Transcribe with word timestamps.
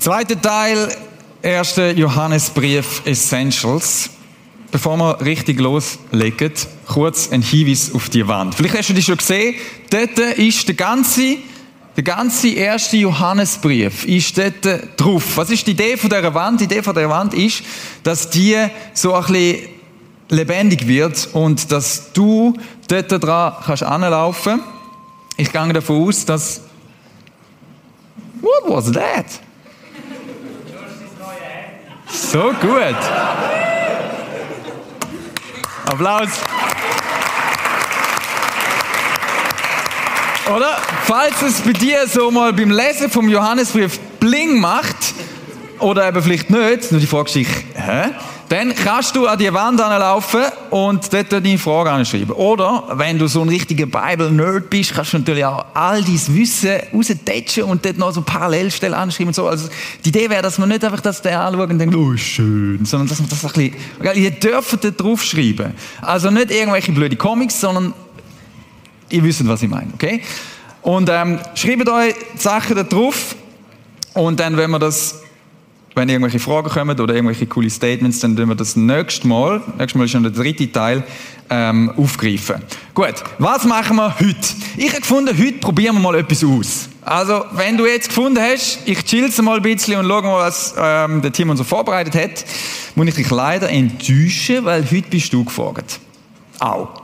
Zweiter 0.00 0.40
Teil, 0.40 0.96
erster 1.42 1.90
Johannesbrief 1.90 3.02
Essentials. 3.04 4.08
Bevor 4.70 4.96
wir 4.96 5.20
richtig 5.20 5.60
loslegen, 5.60 6.52
kurz 6.86 7.30
ein 7.30 7.42
Hinweis 7.42 7.92
auf 7.94 8.08
die 8.08 8.26
Wand. 8.26 8.54
Vielleicht 8.54 8.78
hast 8.78 8.88
du 8.88 8.94
die 8.94 9.02
schon 9.02 9.18
gesehen. 9.18 9.56
Dort 9.90 10.18
ist 10.38 10.66
der 10.66 10.74
ganze, 10.74 11.36
der 11.98 12.02
ganze 12.02 12.48
erste 12.48 12.96
Johannesbrief 12.96 14.06
ist 14.06 14.38
dort 14.38 14.64
drauf. 14.96 15.36
Was 15.36 15.50
ist 15.50 15.66
die 15.66 15.72
Idee 15.72 15.98
von 15.98 16.08
der 16.08 16.32
Wand? 16.32 16.60
Die 16.60 16.64
Idee 16.64 16.82
von 16.82 16.94
der 16.94 17.10
Wand 17.10 17.34
ist, 17.34 17.62
dass 18.02 18.30
die 18.30 18.56
so 18.94 19.12
ein 19.12 19.26
bisschen 19.26 19.68
lebendig 20.30 20.88
wird 20.88 21.28
und 21.34 21.70
dass 21.70 22.10
du 22.14 22.54
dort 22.88 23.22
dran 23.22 23.52
kannst 23.66 23.82
anlaufen. 23.82 24.60
Ich 25.36 25.52
gehe 25.52 25.72
davon 25.74 26.08
aus, 26.08 26.24
dass 26.24 26.62
What 28.40 28.62
was 28.64 28.90
that? 28.92 29.26
So 32.12 32.52
gut. 32.60 32.96
Applaus. 35.86 36.28
Oder? 40.54 40.78
Falls 41.04 41.42
es 41.42 41.60
bei 41.60 41.72
dir 41.72 42.06
so 42.08 42.30
mal 42.30 42.52
beim 42.52 42.70
Lesen 42.70 43.10
vom 43.10 43.28
Johannesbrief 43.28 43.98
Bling 44.18 44.60
macht, 44.60 44.96
oder 45.78 46.08
eben 46.08 46.22
vielleicht 46.22 46.50
nicht, 46.50 46.92
nur 46.92 47.00
die 47.00 47.06
Frage 47.06 47.40
ist, 47.40 47.50
hä? 47.74 48.10
Dann 48.50 48.74
kannst 48.74 49.14
du 49.14 49.28
an 49.28 49.38
die 49.38 49.52
Wand 49.54 49.80
anlaufen 49.80 50.42
und 50.70 51.12
dort 51.12 51.32
deine 51.32 51.56
Frage 51.56 51.92
anschreiben. 51.92 52.32
Oder, 52.32 52.82
wenn 52.94 53.16
du 53.16 53.28
so 53.28 53.42
ein 53.42 53.48
richtiger 53.48 53.86
Bible-Nerd 53.86 54.68
bist, 54.68 54.92
kannst 54.92 55.12
du 55.12 55.18
natürlich 55.18 55.44
auch 55.44 55.66
all 55.72 56.02
dein 56.02 56.20
Wissen 56.34 56.80
raustätschen 56.92 57.62
und 57.62 57.84
dort 57.84 57.96
noch 57.96 58.10
so 58.10 58.22
Parallelstellen 58.22 58.98
anschreiben 58.98 59.28
und 59.28 59.34
so. 59.34 59.46
Also, 59.46 59.68
die 60.04 60.08
Idee 60.08 60.28
wäre, 60.28 60.42
dass 60.42 60.58
man 60.58 60.68
nicht 60.68 60.84
einfach 60.84 61.00
das 61.00 61.22
da 61.22 61.46
anschaut 61.46 61.70
und 61.70 61.78
denkt, 61.78 61.94
oh, 61.94 62.16
schön, 62.16 62.84
sondern 62.84 63.08
dass 63.08 63.20
man 63.20 63.28
das 63.28 63.44
ein 63.44 63.52
bisschen, 63.52 64.20
ihr 64.20 64.30
dürft 64.32 64.82
dort 64.82 65.00
draufschreiben. 65.00 65.72
Also 66.02 66.30
nicht 66.30 66.50
irgendwelche 66.50 66.90
blöde 66.90 67.14
Comics, 67.14 67.60
sondern 67.60 67.94
ihr 69.10 69.22
wisst, 69.22 69.46
was 69.46 69.62
ich 69.62 69.70
meine, 69.70 69.92
okay? 69.94 70.22
Und 70.82 71.08
ähm, 71.08 71.38
schreibt 71.54 71.88
euch 71.88 72.14
die 72.34 72.38
Sachen 72.38 72.74
da 72.74 72.82
drauf 72.82 73.36
und 74.14 74.40
dann, 74.40 74.56
wenn 74.56 74.72
wir 74.72 74.80
das 74.80 75.22
wenn 75.94 76.08
irgendwelche 76.08 76.38
Fragen 76.38 76.68
kommen 76.68 76.98
oder 76.98 77.14
irgendwelche 77.14 77.46
coole 77.46 77.70
Statements, 77.70 78.20
dann 78.20 78.36
werden 78.36 78.48
wir 78.48 78.54
das 78.54 78.76
nächste 78.76 79.26
Mal, 79.26 79.60
nächstes 79.78 79.94
Mal 79.94 80.04
ist 80.04 80.10
schon 80.12 80.22
der 80.22 80.32
dritte 80.32 80.70
Teil, 80.70 81.02
ähm, 81.50 81.92
aufgreifen. 81.96 82.62
Gut, 82.94 83.14
was 83.38 83.64
machen 83.64 83.96
wir 83.96 84.18
heute? 84.20 84.36
Ich 84.76 84.90
habe 84.90 85.00
gefunden, 85.00 85.36
heute 85.36 85.58
probieren 85.58 85.96
wir 85.96 86.00
mal 86.00 86.14
etwas 86.14 86.44
aus. 86.44 86.88
Also, 87.02 87.44
wenn 87.52 87.76
du 87.76 87.86
jetzt 87.86 88.08
gefunden 88.08 88.40
hast, 88.40 88.80
ich 88.84 89.04
chill's 89.04 89.40
mal 89.42 89.56
ein 89.56 89.62
bisschen 89.62 89.98
und 89.98 90.06
schau 90.06 90.22
mal, 90.22 90.46
was 90.46 90.74
ähm, 90.78 91.22
der 91.22 91.32
Team 91.32 91.50
uns 91.50 91.58
so 91.58 91.64
vorbereitet 91.64 92.14
hat, 92.14 92.44
muss 92.94 93.08
ich 93.08 93.14
dich 93.14 93.30
leider 93.30 93.68
enttäuschen, 93.68 94.64
weil 94.64 94.84
heute 94.84 95.08
bist 95.10 95.32
du 95.32 95.44
gefragt. 95.44 95.98
Auch. 96.60 96.99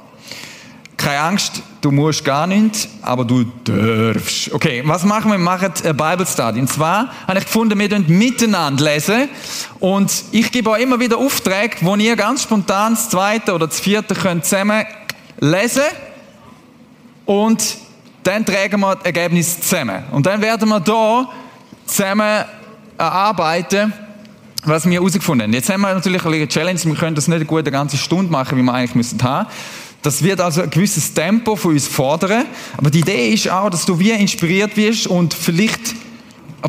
Keine 1.07 1.21
Angst, 1.21 1.63
du 1.83 1.93
musst 1.93 2.25
gar 2.25 2.49
nichts, 2.49 2.89
aber 3.01 3.25
du 3.25 3.45
darfst. 3.63 4.53
Okay, 4.53 4.83
was 4.85 5.05
machen 5.05 5.31
wir? 5.31 5.39
Wir 5.39 5.45
machen 5.45 5.73
ein 5.85 5.97
Bible 5.97 6.27
Study. 6.27 6.59
Und 6.59 6.69
zwar 6.69 7.13
habe 7.29 7.39
ich 7.39 7.45
gefunden, 7.45 7.79
wir 7.79 7.89
dürfen 7.89 8.19
miteinander 8.19 8.83
lesen. 8.83 9.29
Und 9.79 10.13
ich 10.33 10.51
gebe 10.51 10.69
euch 10.69 10.83
immer 10.83 10.99
wieder 10.99 11.17
Aufträge, 11.17 11.77
wo 11.83 11.95
ihr 11.95 12.17
ganz 12.17 12.43
spontan 12.43 12.95
das 12.95 13.09
zweite 13.09 13.55
oder 13.55 13.69
das 13.69 13.79
vierte 13.79 14.17
könnt 14.17 14.45
zusammen 14.47 14.85
lesen 15.39 15.85
und 17.25 17.63
dann 18.25 18.45
tragen 18.45 18.81
wir 18.81 18.97
das 18.97 19.05
Ergebnis 19.05 19.61
zusammen. 19.61 20.03
Und 20.11 20.27
dann 20.27 20.43
werden 20.43 20.69
wir 20.69 20.83
hier 20.83 21.29
zusammen 21.87 22.45
erarbeiten, 22.99 23.93
was 24.65 24.85
wir 24.85 24.95
herausgefunden 24.95 25.45
haben. 25.47 25.53
Jetzt 25.53 25.71
haben 25.71 25.83
wir 25.83 25.95
natürlich 25.95 26.25
eine 26.25 26.49
Challenge, 26.49 26.81
wir 26.83 26.95
können 26.97 27.15
das 27.15 27.29
nicht 27.29 27.37
eine 27.37 27.45
gute 27.45 27.71
ganze 27.71 27.97
Stunde 27.97 28.33
machen, 28.33 28.59
wie 28.59 28.63
wir 28.63 28.75
eigentlich 28.75 28.97
müssen 28.97 29.23
haben. 29.23 29.47
Das 30.07 30.23
wird 30.23 30.41
also 30.41 30.63
ein 30.63 30.71
gewisses 30.71 31.13
Tempo 31.13 31.57
von 31.57 31.73
uns 31.73 31.89
fordern. 31.89 32.45
Aber 32.77 32.91
die 32.91 33.01
Idee 33.01 33.31
ist 33.31 33.51
auch, 33.51 33.69
dass 33.69 33.85
du 33.85 33.99
wie 33.99 34.13
inspiriert 34.13 34.77
wirst 34.77 35.09
und 35.09 35.35
vielleicht 35.35 35.97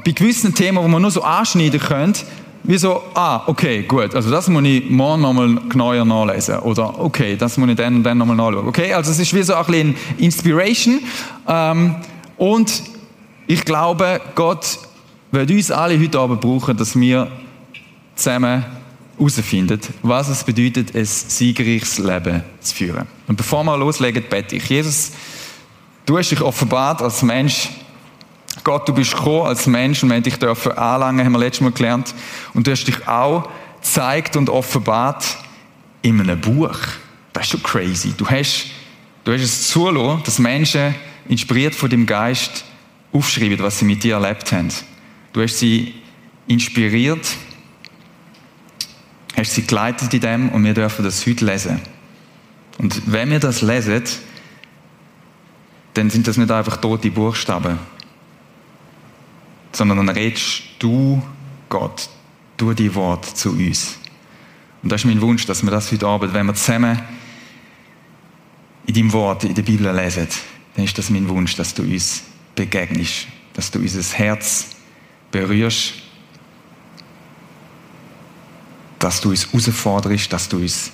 bei 0.03 0.09
gewissen 0.09 0.55
Themen, 0.55 0.83
wo 0.83 0.87
man 0.87 0.99
nur 0.99 1.11
so 1.11 1.21
anschneiden 1.21 1.79
könnte, 1.79 2.21
wie 2.63 2.79
so, 2.79 2.99
ah, 3.13 3.43
okay, 3.45 3.83
gut, 3.83 4.15
also 4.15 4.31
das 4.31 4.47
muss 4.47 4.63
ich 4.63 4.89
morgen 4.89 5.21
nochmal 5.21 5.55
genauer 5.69 6.03
nachlesen. 6.03 6.57
Oder 6.61 6.99
okay, 6.99 7.35
das 7.37 7.59
muss 7.59 7.69
ich 7.69 7.75
dann 7.75 7.97
und 7.97 8.03
dann 8.03 8.17
nochmal 8.17 8.35
nachschauen. 8.35 8.67
Okay, 8.69 8.91
also 8.91 9.11
es 9.11 9.19
ist 9.19 9.31
wie 9.35 9.43
so 9.43 9.53
ein 9.53 9.65
bisschen 9.67 9.95
Inspiration. 10.17 10.99
Ähm, 11.47 11.95
und 12.37 12.81
ich 13.45 13.63
glaube, 13.63 14.19
Gott 14.33 14.79
wird 15.29 15.51
uns 15.51 15.69
alle 15.69 15.99
heute 15.99 16.17
Abend 16.17 16.41
brauchen, 16.41 16.75
dass 16.75 16.99
wir 16.99 17.27
zusammen 18.15 18.65
herausfinden, 19.17 19.79
was 20.01 20.29
es 20.29 20.43
bedeutet, 20.43 20.95
ein 20.95 21.05
siegreiches 21.05 21.97
Leben 21.97 22.43
zu 22.59 22.75
führen. 22.75 23.07
Und 23.27 23.35
bevor 23.35 23.63
wir 23.63 23.77
loslegen, 23.77 24.23
bete 24.29 24.55
ich. 24.55 24.69
Jesus, 24.69 25.11
du 26.05 26.17
hast 26.17 26.29
dich 26.29 26.41
offenbart 26.41 27.01
als 27.01 27.21
Mensch. 27.23 27.69
Gott, 28.63 28.87
du 28.87 28.93
bist 28.93 29.15
gekommen 29.15 29.47
als 29.47 29.65
Mensch 29.67 30.03
und 30.03 30.09
wir 30.09 30.19
dich 30.21 30.37
dürfen 30.37 30.73
anlangen, 30.73 31.25
haben 31.25 31.31
wir 31.31 31.39
letztes 31.39 31.61
Mal 31.61 31.71
gelernt. 31.71 32.13
Und 32.53 32.67
du 32.67 32.71
hast 32.71 32.85
dich 32.85 33.07
auch 33.07 33.49
gezeigt 33.81 34.35
und 34.35 34.49
offenbart 34.49 35.37
in 36.01 36.19
einem 36.19 36.39
Buch. 36.39 36.77
Das 37.33 37.43
ist 37.43 37.51
schon 37.51 37.63
crazy. 37.63 38.13
Du 38.15 38.27
hast, 38.27 38.67
du 39.23 39.33
hast 39.33 39.41
es 39.41 39.69
zulassen, 39.69 40.21
dass 40.25 40.39
Menschen, 40.39 40.95
inspiriert 41.29 41.75
von 41.75 41.89
dem 41.89 42.05
Geist, 42.05 42.65
aufschreiben, 43.11 43.59
was 43.59 43.79
sie 43.79 43.85
mit 43.85 44.03
dir 44.03 44.15
erlebt 44.15 44.51
haben. 44.51 44.69
Du 45.33 45.41
hast 45.41 45.59
sie 45.59 45.93
inspiriert, 46.47 47.27
hast 49.37 49.53
sie 49.53 49.65
geleitet 49.65 50.13
in 50.13 50.19
dem 50.19 50.49
und 50.49 50.63
wir 50.63 50.73
dürfen 50.73 51.05
das 51.05 51.25
heute 51.25 51.45
lesen. 51.45 51.79
Und 52.79 53.11
wenn 53.11 53.29
wir 53.29 53.39
das 53.39 53.61
lesen, 53.61 54.03
dann 55.93 56.09
sind 56.09 56.27
das 56.27 56.37
nicht 56.37 56.51
einfach 56.51 56.77
tote 56.77 57.11
Buchstaben, 57.11 57.79
sondern 59.71 60.05
dann 60.05 60.09
redest 60.09 60.63
du, 60.79 61.21
Gott, 61.69 62.09
du 62.57 62.73
die 62.73 62.93
Wort 62.95 63.25
zu 63.25 63.51
uns. 63.51 63.97
Und 64.81 64.91
das 64.91 65.01
ist 65.01 65.05
mein 65.05 65.21
Wunsch, 65.21 65.45
dass 65.45 65.63
wir 65.63 65.71
das 65.71 65.91
heute 65.91 66.07
Abend, 66.07 66.33
wenn 66.33 66.45
wir 66.45 66.53
zusammen 66.53 66.99
in 68.85 68.93
deinem 68.93 69.13
Wort, 69.13 69.43
in 69.43 69.53
der 69.53 69.63
Bibel 69.63 69.93
lesen, 69.93 70.27
dann 70.75 70.85
ist 70.85 70.97
das 70.97 71.09
mein 71.09 71.27
Wunsch, 71.29 71.55
dass 71.55 71.73
du 71.73 71.83
uns 71.83 72.23
begegnest, 72.55 73.27
dass 73.53 73.69
du 73.69 73.79
unser 73.79 74.17
Herz 74.17 74.69
berührst 75.31 76.06
dass 78.99 79.21
du 79.21 79.29
uns 79.29 79.47
herausforderst, 79.47 80.31
dass 80.31 80.49
du 80.49 80.57
uns 80.57 80.91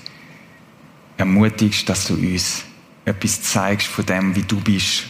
ermutigst, 1.18 1.88
dass 1.88 2.08
du 2.08 2.16
uns 2.16 2.64
etwas 3.06 3.42
zeigst 3.42 3.88
von 3.88 4.06
dem, 4.06 4.36
wie 4.36 4.44
du 4.44 4.60
bist 4.60 5.04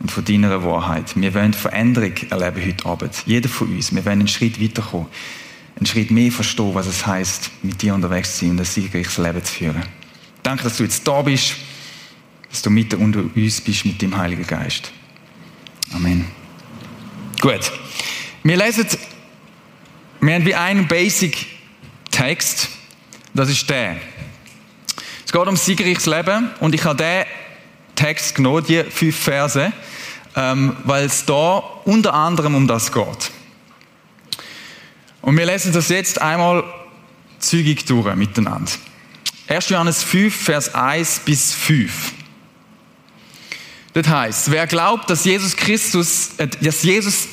und 0.00 0.10
von 0.10 0.24
deiner 0.24 0.62
Wahrheit. 0.64 1.16
Wir 1.16 1.34
wollen 1.34 1.52
Veränderung 1.52 2.12
erleben 2.30 2.66
heute 2.66 2.86
Abend. 2.86 3.22
Jeder 3.26 3.48
von 3.48 3.68
uns. 3.68 3.94
Wir 3.94 4.04
wollen 4.04 4.20
einen 4.20 4.28
Schritt 4.28 4.60
weiterkommen. 4.62 5.06
Einen 5.76 5.86
Schritt 5.86 6.10
mehr 6.10 6.32
verstehen, 6.32 6.74
was 6.74 6.86
es 6.86 7.06
heißt, 7.06 7.50
mit 7.62 7.82
dir 7.82 7.94
unterwegs 7.94 8.38
zu 8.38 8.44
sein 8.44 8.52
und 8.52 8.60
ein 8.60 8.64
siegreiches 8.64 9.18
Leben 9.18 9.44
zu 9.44 9.52
führen. 9.52 9.82
Danke, 10.42 10.64
dass 10.64 10.76
du 10.76 10.84
jetzt 10.84 11.06
da 11.06 11.22
bist, 11.22 11.56
dass 12.50 12.62
du 12.62 12.70
mitten 12.70 12.96
unter 12.96 13.24
uns 13.34 13.60
bist 13.60 13.84
mit 13.84 14.00
dem 14.00 14.16
Heiligen 14.16 14.46
Geist. 14.46 14.92
Amen. 15.92 16.26
Gut. 17.40 17.72
Wir 18.42 18.56
lesen, 18.56 18.86
wir 20.20 20.34
haben 20.34 20.46
wie 20.46 20.54
einen 20.54 20.86
Basic 20.86 21.55
Text, 22.16 22.70
das 23.34 23.50
ist 23.50 23.68
der. 23.68 23.98
Es 25.26 25.32
geht 25.32 25.46
um 25.46 25.54
siegreiches 25.54 26.06
Leben 26.06 26.48
und 26.60 26.74
ich 26.74 26.82
habe 26.82 26.96
den 26.96 27.26
Text 27.94 28.36
genommen, 28.36 28.64
die 28.66 28.84
fünf 28.84 29.14
Verse, 29.14 29.70
ähm, 30.34 30.78
weil 30.84 31.04
es 31.04 31.26
da 31.26 31.58
unter 31.84 32.14
anderem 32.14 32.54
um 32.54 32.66
das 32.66 32.90
geht. 32.90 33.30
Und 35.20 35.36
wir 35.36 35.44
lesen 35.44 35.74
das 35.74 35.90
jetzt 35.90 36.22
einmal 36.22 36.64
zügig 37.38 37.84
durch 37.84 38.14
miteinander. 38.14 38.72
1. 39.48 39.68
Johannes 39.68 40.02
5, 40.02 40.34
Vers 40.34 40.74
1 40.74 41.20
bis 41.26 41.52
5. 41.52 42.12
Das 43.92 44.08
heißt, 44.08 44.50
wer 44.50 44.66
glaubt, 44.66 45.10
dass 45.10 45.26
Jesus 45.26 45.54
Christus, 45.54 46.30
äh, 46.38 46.48
dass 46.62 46.82
Jesus 46.82 47.28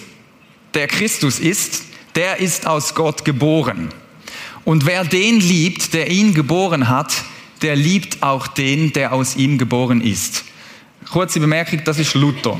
der 0.74 0.89
Christus 0.89 1.39
ist, 1.39 1.83
der 2.15 2.41
ist 2.41 2.68
aus 2.68 2.94
Gott 2.94 3.24
geboren. 3.24 3.88
Und 4.65 4.86
wer 4.86 5.04
den 5.04 5.39
liebt, 5.39 5.94
der 5.94 6.10
ihn 6.10 6.33
geboren 6.33 6.89
hat, 6.89 7.24
der 7.62 7.75
liebt 7.75 8.24
auch 8.24 8.48
den, 8.48 8.94
der 8.94 9.13
aus 9.13 9.36
ihm 9.36 9.57
geboren 9.57 10.01
ist. 10.01 10.45
Kurze 11.10 11.39
Bemerkung, 11.39 11.81
das 11.83 12.00
ist 12.00 12.13
Luther. 12.13 12.60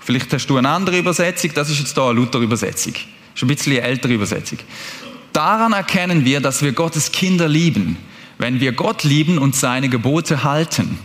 Vielleicht 0.00 0.32
hast 0.32 0.46
du 0.46 0.56
eine 0.56 0.68
andere 0.68 0.98
Übersetzung, 0.98 1.50
das 1.54 1.70
ist 1.70 1.80
jetzt 1.80 1.96
da 1.96 2.10
eine 2.10 2.20
Luther-Übersetzung. 2.20 2.94
Schon 3.34 3.48
ein 3.48 3.54
bisschen 3.54 3.72
eine 3.74 3.82
ältere 3.82 4.14
Übersetzung. 4.14 4.58
Daran 5.32 5.72
erkennen 5.72 6.24
wir, 6.24 6.40
dass 6.40 6.62
wir 6.62 6.72
Gottes 6.72 7.12
Kinder 7.12 7.46
lieben, 7.46 7.96
wenn 8.38 8.60
wir 8.60 8.72
Gott 8.72 9.04
lieben 9.04 9.38
und 9.38 9.54
seine 9.54 9.88
Gebote 9.88 10.44
halten. 10.44 10.98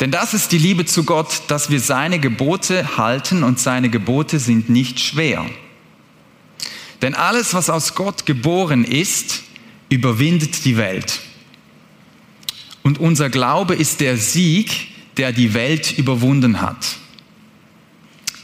Denn 0.00 0.10
das 0.10 0.34
ist 0.34 0.52
die 0.52 0.58
Liebe 0.58 0.84
zu 0.84 1.04
Gott, 1.04 1.42
dass 1.48 1.70
wir 1.70 1.80
seine 1.80 2.20
Gebote 2.20 2.96
halten 2.96 3.42
und 3.42 3.58
seine 3.58 3.88
Gebote 3.88 4.38
sind 4.38 4.68
nicht 4.68 5.00
schwer. 5.00 5.44
Denn 7.02 7.14
alles, 7.14 7.54
was 7.54 7.70
aus 7.70 7.94
Gott 7.94 8.26
geboren 8.26 8.84
ist, 8.84 9.42
überwindet 9.88 10.64
die 10.64 10.76
Welt. 10.76 11.20
Und 12.82 12.98
unser 12.98 13.30
Glaube 13.30 13.74
ist 13.74 14.00
der 14.00 14.16
Sieg, 14.16 14.88
der 15.16 15.32
die 15.32 15.54
Welt 15.54 15.98
überwunden 15.98 16.60
hat. 16.60 16.96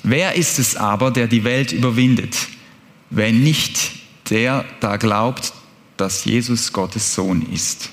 Wer 0.02 0.34
ist 0.34 0.58
es 0.58 0.76
aber, 0.76 1.10
der 1.10 1.26
die 1.26 1.44
Welt 1.44 1.72
überwindet, 1.72 2.36
wenn 3.10 3.42
nicht 3.42 3.92
der 4.28 4.64
da 4.80 4.96
glaubt, 4.96 5.52
dass 5.96 6.24
Jesus 6.24 6.72
Gottes 6.72 7.14
Sohn 7.14 7.46
ist? 7.52 7.90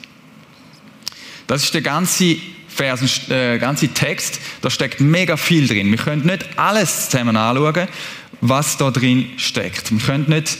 Das 1.48 1.64
ist 1.64 1.74
der 1.74 1.82
ganze 1.82 2.38
Vers, 2.68 3.30
äh, 3.30 3.58
ganze 3.60 3.90
Text, 3.90 4.40
da 4.62 4.70
steckt 4.70 5.02
mega 5.02 5.38
viel 5.38 5.68
drin. 5.68 5.92
Wir 5.92 5.98
können 5.98 6.26
nicht 6.26 6.58
alles 6.58 7.10
zusammen 7.10 7.36
anschauen, 7.36 7.88
was 8.40 8.78
da 8.78 8.92
drin 8.92 9.30
steckt. 9.38 9.92
Wir 9.92 10.00
können 10.00 10.30
nicht, 10.30 10.58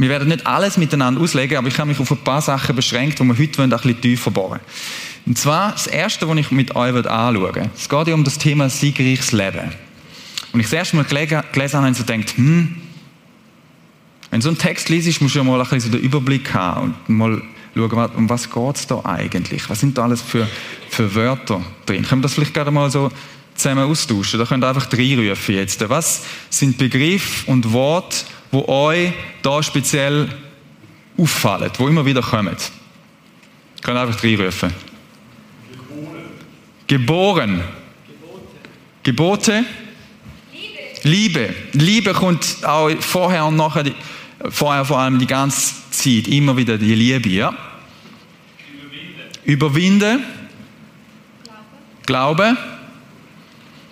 wir 0.00 0.08
werden 0.08 0.28
nicht 0.28 0.46
alles 0.46 0.78
miteinander 0.78 1.20
auslegen, 1.20 1.58
aber 1.58 1.68
ich 1.68 1.78
habe 1.78 1.88
mich 1.88 2.00
auf 2.00 2.10
ein 2.10 2.16
paar 2.18 2.40
Sachen 2.40 2.74
beschränkt, 2.74 3.18
die 3.18 3.24
wir 3.24 3.38
heute 3.38 3.62
ein 3.62 3.68
bisschen 3.68 4.00
tiefer 4.00 4.30
bohren 4.30 4.60
Und 5.26 5.36
zwar 5.36 5.72
das 5.72 5.86
Erste, 5.86 6.26
was 6.26 6.38
ich 6.38 6.50
mit 6.50 6.74
euch 6.74 6.94
anschauen 6.94 7.54
will. 7.54 7.70
Es 7.76 7.88
geht 7.88 8.08
ja 8.08 8.14
um 8.14 8.24
das 8.24 8.38
Thema 8.38 8.70
siegreiches 8.70 9.32
Leben. 9.32 9.72
Und 10.52 10.60
ich 10.60 10.66
das 10.66 10.72
erste 10.72 10.96
Mal 10.96 11.04
gelesen 11.04 11.36
habe, 11.36 11.46
habe 11.54 11.94
so 11.94 12.04
gedacht, 12.04 12.36
hm, 12.36 12.76
wenn 14.30 14.40
so 14.40 14.48
ein 14.48 14.56
Text 14.56 14.88
liest, 14.88 15.20
musst 15.20 15.34
du 15.34 15.40
ja 15.40 15.44
mal 15.44 15.60
ein 15.60 15.68
bisschen 15.68 15.92
den 15.92 16.00
Überblick 16.00 16.54
haben 16.54 16.94
und 17.06 17.18
mal 17.18 17.42
schauen, 17.74 18.10
um 18.16 18.30
was 18.30 18.50
geht 18.50 18.76
es 18.76 18.86
da 18.86 19.04
eigentlich? 19.04 19.68
Was 19.68 19.80
sind 19.80 19.98
da 19.98 20.04
alles 20.04 20.22
für, 20.22 20.48
für 20.88 21.14
Wörter 21.14 21.62
drin? 21.84 22.04
Können 22.04 22.20
wir 22.20 22.24
das 22.24 22.34
vielleicht 22.34 22.54
gerade 22.54 22.70
mal 22.70 22.90
so 22.90 23.10
zusammen 23.54 23.84
austauschen? 23.84 24.38
Da 24.38 24.46
könnt 24.46 24.64
ihr 24.64 24.68
einfach 24.68 24.90
reinrufen 24.92 25.54
jetzt. 25.54 25.86
Was 25.88 26.24
sind 26.48 26.78
Begriffe 26.78 27.50
und 27.50 27.72
Worte, 27.72 28.24
die 28.52 28.68
euch 28.68 29.12
da 29.42 29.62
speziell 29.62 30.28
auffallen, 31.16 31.70
die 31.78 31.82
immer 31.82 32.04
wieder 32.04 32.22
kommen? 32.22 32.56
Könnt 33.82 33.96
ihr 33.96 34.00
einfach 34.02 34.22
reinrufen. 34.22 34.72
Geboren. 36.86 37.62
Geboren. 37.64 37.64
Gebote. 39.02 39.64
Liebe. 41.02 41.54
Liebe 41.72 42.12
kommt 42.12 42.58
auch 42.62 42.90
vorher 43.00 43.46
und 43.46 43.56
nachher, 43.56 43.84
vorher 44.50 44.84
vor 44.84 44.98
allem 44.98 45.18
die 45.18 45.26
ganze 45.26 45.74
Zeit, 45.90 46.28
immer 46.28 46.56
wieder 46.56 46.76
die 46.76 46.94
Liebe, 46.94 47.28
ja? 47.28 47.54
Überwinden. 49.44 50.22
Glaube. 52.04 52.56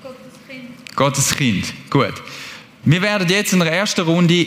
Gottes 0.03 0.39
Kind. 0.47 0.97
Gottes 0.97 1.37
Kind. 1.37 1.75
Gut. 1.91 2.15
Wir 2.91 3.03
werden 3.03 3.29
jetzt 3.29 3.53
in 3.53 3.59
der 3.59 3.71
ersten 3.71 4.01
Runde 4.01 4.47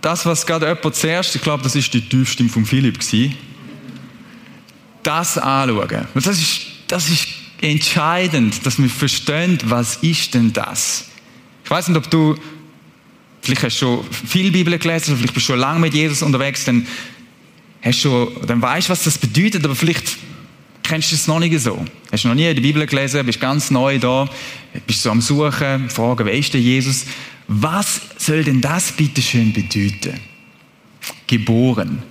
das, 0.00 0.26
was 0.26 0.44
gerade 0.44 0.66
jemand 0.66 0.96
zuerst, 0.96 1.36
ich 1.36 1.42
glaube, 1.42 1.62
das 1.62 1.76
ist 1.76 1.94
die 1.94 2.00
Tiefstimme 2.00 2.48
von 2.48 2.66
Philipp 2.66 2.98
gewesen, 2.98 3.36
das 5.04 5.38
anschauen. 5.38 6.08
Das 6.12 6.26
ist, 6.26 6.62
das 6.88 7.08
ist 7.08 7.28
entscheidend, 7.60 8.66
dass 8.66 8.82
wir 8.82 8.88
verstehen, 8.88 9.58
was 9.66 9.94
ist 9.98 10.34
denn 10.34 10.52
das? 10.52 11.04
Ich 11.62 11.70
weiß 11.70 11.86
nicht, 11.86 11.96
ob 11.96 12.10
du, 12.10 12.34
vielleicht 13.42 13.62
hast 13.62 13.80
du 13.80 13.86
schon 13.86 14.04
viel 14.10 14.50
Bibel 14.50 14.76
gelesen, 14.76 15.12
oder 15.12 15.18
vielleicht 15.18 15.34
bist 15.34 15.46
du 15.48 15.52
schon 15.52 15.60
lange 15.60 15.78
mit 15.78 15.94
Jesus 15.94 16.22
unterwegs, 16.22 16.64
dann 16.64 16.84
hast 17.80 18.04
du, 18.04 18.32
dann 18.44 18.60
weißt 18.60 18.90
was 18.90 19.04
das 19.04 19.18
bedeutet, 19.18 19.64
aber 19.64 19.76
vielleicht 19.76 20.16
kennst 20.88 21.12
du 21.12 21.16
es 21.16 21.26
noch 21.28 21.38
nicht 21.38 21.58
so. 21.60 21.84
Hast 22.10 22.24
du 22.24 22.28
noch 22.28 22.34
nie 22.34 22.52
die 22.54 22.60
Bibel 22.60 22.84
gelesen, 22.86 23.24
bist 23.26 23.40
ganz 23.40 23.70
neu 23.70 23.98
da, 23.98 24.28
bist 24.86 25.02
so 25.02 25.10
am 25.10 25.20
Suchen, 25.20 25.90
fragen, 25.90 26.26
wer 26.26 26.32
ist 26.32 26.54
denn 26.54 26.62
Jesus? 26.62 27.04
Was 27.46 28.00
soll 28.16 28.42
denn 28.42 28.60
das 28.60 28.92
bitte 28.92 29.20
schön 29.20 29.52
bedeuten? 29.52 30.18
Geboren. 31.26 32.02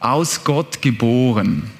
Aus 0.00 0.42
Gott 0.42 0.82
geboren. 0.82 1.70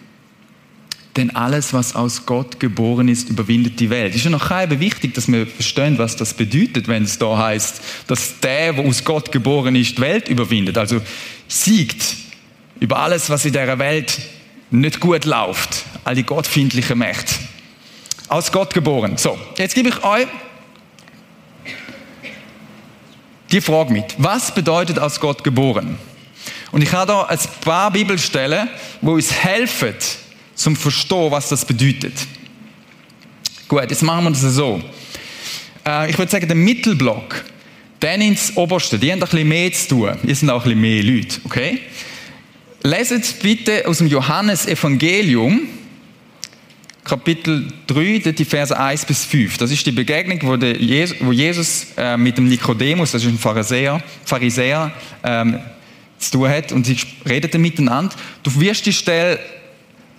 Denn 1.17 1.35
alles, 1.37 1.75
was 1.75 1.95
aus 1.95 2.25
Gott 2.25 2.59
geboren 2.59 3.09
ist, 3.09 3.29
überwindet 3.29 3.79
die 3.81 3.91
Welt. 3.91 4.15
Ist 4.15 4.25
ja 4.25 4.31
noch 4.31 4.49
halb 4.49 4.79
wichtig, 4.81 5.12
dass 5.12 5.31
wir 5.31 5.47
verstehen, 5.47 5.99
was 5.99 6.17
das 6.17 6.35
bedeutet, 6.35 6.88
wenn 6.88 7.03
es 7.03 7.19
da 7.19 7.37
heißt, 7.37 7.83
dass 8.06 8.41
der, 8.41 8.73
der 8.73 8.85
aus 8.85 9.05
Gott 9.05 9.31
geboren 9.31 9.77
ist, 9.77 9.99
die 9.99 10.03
Welt 10.03 10.29
überwindet. 10.29 10.79
Also 10.79 11.03
siegt 11.49 12.17
über 12.81 13.00
alles, 13.00 13.28
was 13.28 13.45
in 13.45 13.52
dieser 13.52 13.78
Welt 13.78 14.19
nicht 14.73 15.00
gut 15.00 15.25
läuft. 15.25 15.85
All 16.05 16.14
die 16.14 16.25
gottfindlichen 16.25 16.99
Mächte. 16.99 17.35
Aus 18.29 18.50
Gott 18.50 18.75
geboren. 18.75 19.17
So, 19.17 19.38
jetzt 19.59 19.75
gebe 19.75 19.91
ich 19.91 20.02
euch 20.02 20.26
die 23.50 23.61
Frage 23.61 23.93
mit. 23.93 24.14
Was 24.19 24.55
bedeutet 24.55 24.99
aus 24.99 25.21
Gott 25.21 25.45
geboren? 25.45 25.99
Und 26.73 26.83
ich 26.83 26.91
habe 26.93 27.07
da 27.07 27.25
ein 27.26 27.38
paar 27.61 27.91
Bibelstellen, 27.91 28.69
wo 29.02 29.12
uns 29.12 29.31
helfen, 29.31 29.95
zum 30.55 30.75
Verstehen, 30.75 31.31
was 31.31 31.50
das 31.50 31.64
bedeutet. 31.64 32.14
Gut, 33.69 33.91
jetzt 33.91 34.02
machen 34.02 34.25
wir 34.25 34.31
das 34.31 34.41
so. 34.41 34.83
Äh, 35.87 36.11
ich 36.11 36.19
würde 36.19 36.31
sagen, 36.31 36.47
der 36.47 36.57
Mittelblock, 36.57 37.45
dann 38.00 38.21
ins 38.21 38.57
Oberste, 38.57 38.99
die 38.99 39.12
haben 39.12 39.23
ein 39.23 39.29
bisschen 39.29 39.49
mehr 39.49 39.73
zu 39.73 39.88
tun. 39.88 40.17
Hier 40.25 40.35
sind 40.35 40.50
auch 40.50 40.64
ein 40.64 40.64
bisschen 40.64 40.81
mehr 40.81 41.02
Leute, 41.02 41.41
okay? 41.45 41.81
Leset 42.85 43.41
bitte 43.41 43.87
aus 43.87 43.99
dem 43.99 44.09
Johannes-Evangelium, 44.09 45.61
Kapitel 47.05 47.69
3, 47.87 48.33
die 48.33 48.45
Verse 48.45 48.77
1 48.77 49.05
bis 49.05 49.25
5. 49.25 49.57
Das 49.59 49.71
ist 49.71 49.87
die 49.87 49.93
Begegnung, 49.93 50.41
wo, 50.43 50.57
Jesus, 50.57 51.17
wo 51.21 51.31
Jesus 51.31 51.87
äh, 51.97 52.17
mit 52.17 52.39
dem 52.39 52.49
Nikodemus, 52.49 53.12
das 53.12 53.23
ist 53.23 53.29
ein 53.29 53.39
Pharisäer, 53.39 54.03
Pharisäer 54.25 54.91
ähm, 55.23 55.61
zu 56.19 56.33
tun 56.33 56.49
hat 56.49 56.73
und 56.73 56.87
sie 56.87 56.97
redeten 57.25 57.62
miteinander. 57.62 58.15
Du 58.43 58.61
wirst 58.61 58.85
die 58.87 58.93
Stelle 58.93 59.39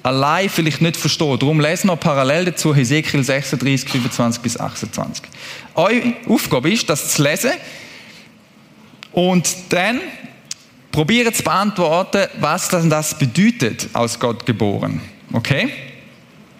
allein 0.02 0.50
vielleicht 0.50 0.82
nicht 0.82 0.96
verstehen. 0.96 1.38
Darum 1.40 1.60
lesen 1.60 1.88
wir 1.88 1.98
parallel 1.98 2.46
dazu 2.46 2.74
Hesekiel 2.74 3.24
36, 3.24 3.90
25 3.90 4.42
bis 4.42 4.58
28. 4.58 5.26
Eure 5.76 6.14
Aufgabe 6.28 6.72
ist, 6.72 6.90
das 6.90 7.14
zu 7.14 7.24
lesen 7.24 7.52
und 9.12 9.50
dann 9.70 10.00
probieren 10.94 11.34
zu 11.34 11.44
beantworten, 11.44 12.28
was 12.40 12.70
das, 12.70 12.88
das 12.88 13.18
bedeutet, 13.18 13.90
aus 13.92 14.18
Gott 14.18 14.46
geboren. 14.46 15.02
Okay? 15.34 15.70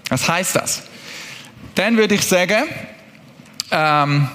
Was 0.10 0.28
heißt 0.28 0.58
das? 0.58 0.84
Dann 1.76 1.96
würde 1.96 2.16
ich 2.16 2.26
sagen, 2.26 2.66
ähm, 3.72 4.28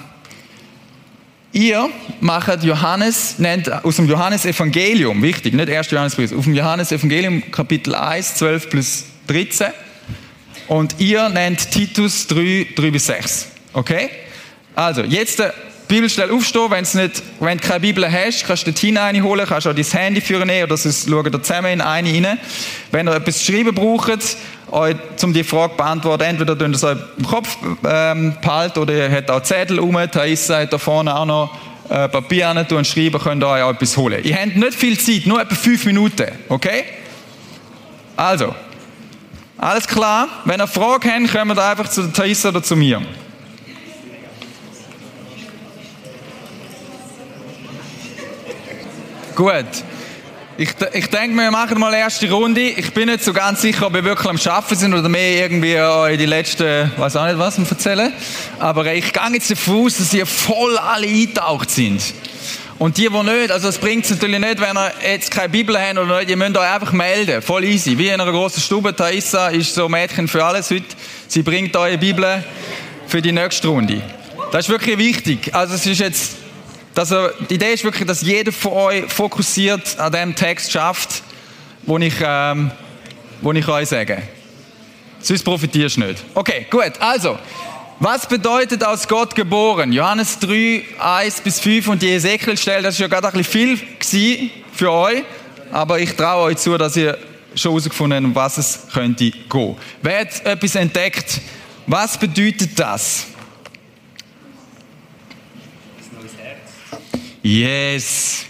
Ihr 1.51 1.89
macht 2.21 2.63
Johannes, 2.63 3.39
nennt 3.39 3.71
aus 3.83 3.95
dem 3.95 4.07
Johannes-Evangelium, 4.07 5.19
wichtig, 5.23 5.55
nicht 5.55 5.67
1. 5.67 5.89
Johannesbrief, 5.89 6.31
auf 6.31 6.43
dem 6.43 6.53
Johannes-Evangelium 6.53 7.49
Kapitel 7.51 7.95
1, 7.95 8.35
12 8.35 8.69
bis 8.69 9.05
13. 9.25 9.69
Und 10.67 10.99
ihr 10.99 11.27
nennt 11.29 11.71
Titus 11.71 12.27
3, 12.27 12.67
3 12.75 12.91
bis 12.91 13.07
6. 13.07 13.47
Okay? 13.73 14.11
Also, 14.75 15.01
jetzt 15.01 15.39
der 15.39 15.55
Bibelstelle 15.89 16.31
aufstehen, 16.31 16.69
wenn, 16.69 16.83
nicht, 16.83 17.23
wenn 17.39 17.57
du 17.57 17.67
keine 17.67 17.79
Bibel 17.79 18.09
hast, 18.09 18.45
kannst 18.45 18.67
du 18.67 18.71
die 18.71 18.97
eine 18.97 19.21
kannst 19.45 19.67
auch 19.67 19.73
dein 19.73 19.83
Handy 19.83 20.21
führen 20.21 20.49
oder 20.49 20.77
sonst 20.77 21.09
schauen 21.09 21.31
da 21.31 21.41
zusammen 21.41 21.73
in 21.73 21.81
eine 21.81 22.13
rein. 22.13 22.39
Wenn 22.91 23.07
ihr 23.07 23.15
etwas 23.15 23.39
zu 23.39 23.51
schreiben 23.51 23.73
braucht, 23.73 24.37
euch, 24.69 24.95
um 25.23 25.33
die 25.33 25.43
Frage 25.43 25.71
zu 25.71 25.77
beantworten, 25.77 26.23
entweder 26.25 26.55
könnt 26.55 26.75
ihr 26.75 26.77
es 26.77 26.83
euch 26.83 26.97
im 27.17 27.25
Kopf 27.25 27.57
ähm, 27.83 28.35
behalten 28.39 28.79
oder 28.79 28.93
ihr 28.93 29.11
habt 29.11 29.31
auch 29.31 29.41
Zettel 29.41 29.79
rum, 29.79 29.97
da 30.11 30.23
ist 30.25 30.47
da 30.49 30.77
vorne 30.77 31.15
auch 31.15 31.25
noch 31.25 31.57
äh, 31.89 32.07
Papier 32.07 32.49
an 32.49 32.57
und 32.59 32.85
schreiben, 32.85 33.19
könnt 33.19 33.43
ihr 33.43 33.47
euch 33.47 33.63
auch 33.63 33.71
etwas 33.71 33.97
holen. 33.97 34.23
Ihr 34.23 34.35
habt 34.35 34.55
nicht 34.55 34.75
viel 34.75 34.99
Zeit, 34.99 35.25
nur 35.25 35.41
etwa 35.41 35.55
fünf 35.55 35.85
Minuten, 35.85 36.27
okay? 36.49 36.83
Also, 38.15 38.53
alles 39.57 39.87
klar? 39.87 40.27
Wenn 40.45 40.61
ihr 40.61 40.67
Fragen 40.67 41.09
habt, 41.11 41.33
kommt 41.33 41.57
einfach 41.57 41.89
zu 41.89 42.13
Thaisa 42.13 42.49
oder 42.49 42.61
zu 42.61 42.75
mir. 42.75 43.01
Gut. 49.39 49.67
Ich, 50.57 50.71
ich 50.91 51.07
denke, 51.07 51.33
wir 51.37 51.49
machen 51.49 51.79
mal 51.79 51.93
eine 51.93 51.99
erste 51.99 52.29
Runde. 52.29 52.59
Ich 52.59 52.93
bin 52.93 53.07
nicht 53.07 53.23
so 53.23 53.31
ganz 53.31 53.61
sicher, 53.61 53.87
ob 53.87 53.93
wir 53.93 54.03
wirklich 54.03 54.27
am 54.27 54.37
Schaffen 54.37 54.75
sind 54.75 54.93
oder 54.93 55.07
mehr 55.07 55.45
irgendwie 55.45 55.75
in 56.11 56.19
die 56.19 56.25
letzten, 56.25 56.91
weiß 56.97 57.15
auch 57.15 57.25
nicht 57.25 57.39
was, 57.39 57.57
erzählen. 57.57 58.11
Aber 58.59 58.93
ich 58.93 59.13
gehe 59.13 59.23
jetzt 59.31 59.49
davon 59.49 59.85
aus, 59.85 59.95
dass 59.95 60.13
ihr 60.13 60.25
voll 60.25 60.77
alle 60.77 61.07
eingetaucht 61.07 61.71
sind. 61.71 62.01
Und 62.79 62.97
die, 62.97 63.07
die 63.07 63.23
nicht, 63.23 63.49
also 63.49 63.69
es 63.69 63.77
bringt 63.77 64.03
es 64.03 64.11
natürlich 64.11 64.39
nicht, 64.39 64.59
wenn 64.59 64.75
ihr 64.75 64.91
jetzt 65.09 65.31
keine 65.31 65.47
Bibel 65.47 65.79
habt 65.79 65.97
oder 65.97 66.19
nicht, 66.19 66.29
ihr 66.31 66.35
müsst 66.35 66.57
euch 66.57 66.69
einfach 66.69 66.91
melden. 66.91 67.41
Voll 67.41 67.63
easy. 67.63 67.97
Wie 67.97 68.09
in 68.09 68.19
einer 68.19 68.29
großen 68.29 68.61
Stube. 68.61 68.93
Thaisa 68.93 69.47
ist 69.47 69.73
so 69.73 69.87
Mädchen 69.87 70.27
für 70.27 70.43
alles 70.43 70.69
heute. 70.69 70.83
Sie 71.29 71.43
bringt 71.43 71.77
eure 71.77 71.97
Bibel 71.97 72.43
für 73.07 73.21
die 73.21 73.31
nächste 73.31 73.69
Runde. 73.69 74.01
Das 74.51 74.65
ist 74.65 74.69
wirklich 74.69 74.97
wichtig. 74.97 75.55
Also 75.55 75.75
es 75.75 75.85
ist 75.85 75.99
jetzt 76.01 76.48
dass 76.93 77.11
er, 77.11 77.33
die 77.49 77.55
Idee 77.55 77.73
ist 77.73 77.83
wirklich, 77.83 78.07
dass 78.07 78.21
jeder 78.21 78.51
von 78.51 78.73
euch 78.73 79.05
fokussiert 79.11 79.99
an 79.99 80.11
dem 80.11 80.35
Text 80.35 80.71
schafft, 80.71 81.23
wo 81.83 81.97
ich, 81.97 82.15
ähm, 82.21 82.71
wo 83.41 83.51
ich 83.53 83.67
euch 83.67 83.89
sage. 83.89 84.21
Sonst 85.21 85.43
profitierst 85.43 85.97
du 85.97 86.01
nicht. 86.01 86.23
Okay, 86.33 86.67
gut. 86.69 86.93
Also, 86.99 87.37
Was 88.01 88.25
bedeutet 88.25 88.81
aus 88.81 89.05
Gott 89.09 89.35
geboren? 89.35 89.91
Johannes 89.91 90.39
3, 90.39 90.85
1 90.99 91.41
bis 91.41 91.59
5 91.59 91.89
und 91.89 92.01
die 92.01 92.13
Ezekiel-Stelle, 92.13 92.81
das 92.81 92.93
ist 92.93 93.01
ja 93.01 93.07
gerade 93.07 93.27
ein 93.27 93.33
bisschen 93.33 93.77
viel 93.99 94.49
für 94.71 94.89
euch, 94.89 95.23
aber 95.69 95.99
ich 95.99 96.15
traue 96.15 96.43
euch 96.43 96.57
zu, 96.59 96.77
dass 96.77 96.95
ihr 96.95 97.17
schon 97.55 97.71
herausgefunden 97.71 98.23
habt, 98.23 98.25
um 98.25 98.35
was 98.35 98.57
es 98.57 98.87
könnte 98.93 99.31
gehen. 99.31 99.75
Wer 100.01 100.21
hat 100.21 100.45
etwas 100.45 100.75
entdeckt? 100.75 101.41
Was 101.87 102.17
bedeutet 102.17 102.79
das? 102.79 103.25
Yes. 107.41 108.45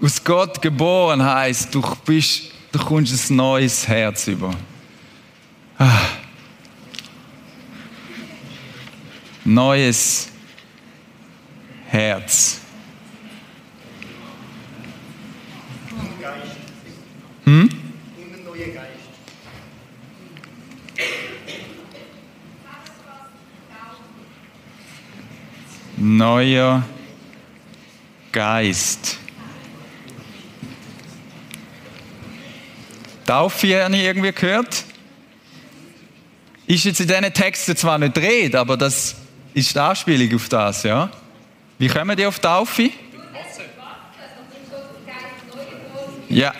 Aus 0.00 0.22
Gott 0.22 0.62
geboren 0.62 1.22
heißt, 1.22 1.74
du 1.74 1.82
bist, 2.04 2.52
du 2.72 2.78
kommst 2.78 3.30
ein 3.30 3.36
neues 3.36 3.86
Herz 3.86 4.28
über. 4.28 4.54
Ah. 5.76 6.08
Neues 9.44 10.28
Herz. 11.88 12.60
Hm? 17.44 17.68
Neuer 25.96 26.84
Geist. 28.32 29.18
Taufe 33.26 33.84
habe 33.84 33.94
ich 33.94 34.02
irgendwie 34.02 34.32
gehört. 34.32 34.84
Ist 36.66 36.84
jetzt 36.84 37.00
in 37.00 37.08
diesen 37.08 37.32
Texten 37.32 37.76
zwar 37.76 37.98
nicht 37.98 38.16
dreht, 38.16 38.54
aber 38.54 38.76
das 38.76 39.16
ist 39.54 39.74
die 39.74 39.78
Anspielung 39.78 40.34
auf 40.34 40.48
das, 40.48 40.82
ja? 40.82 41.10
Wie 41.78 41.88
kommen 41.88 42.16
die 42.16 42.26
auf 42.26 42.38
Taufe? 42.38 42.90
Ja. 46.28 46.52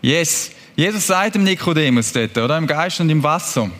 Yes. 0.00 0.50
Jesus 0.74 1.06
sagt 1.06 1.34
dem 1.34 1.44
Nikodemus 1.44 2.12
dort, 2.12 2.36
oder? 2.36 2.56
Im 2.58 2.66
Geist 2.66 3.00
und 3.00 3.10
im 3.10 3.22
Wasser. 3.22 3.70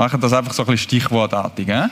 Machen 0.00 0.18
das 0.18 0.32
einfach 0.32 0.54
so 0.54 0.62
ein 0.62 0.66
bisschen 0.66 0.84
stichwortartig. 0.84 1.68
Eh? 1.68 1.88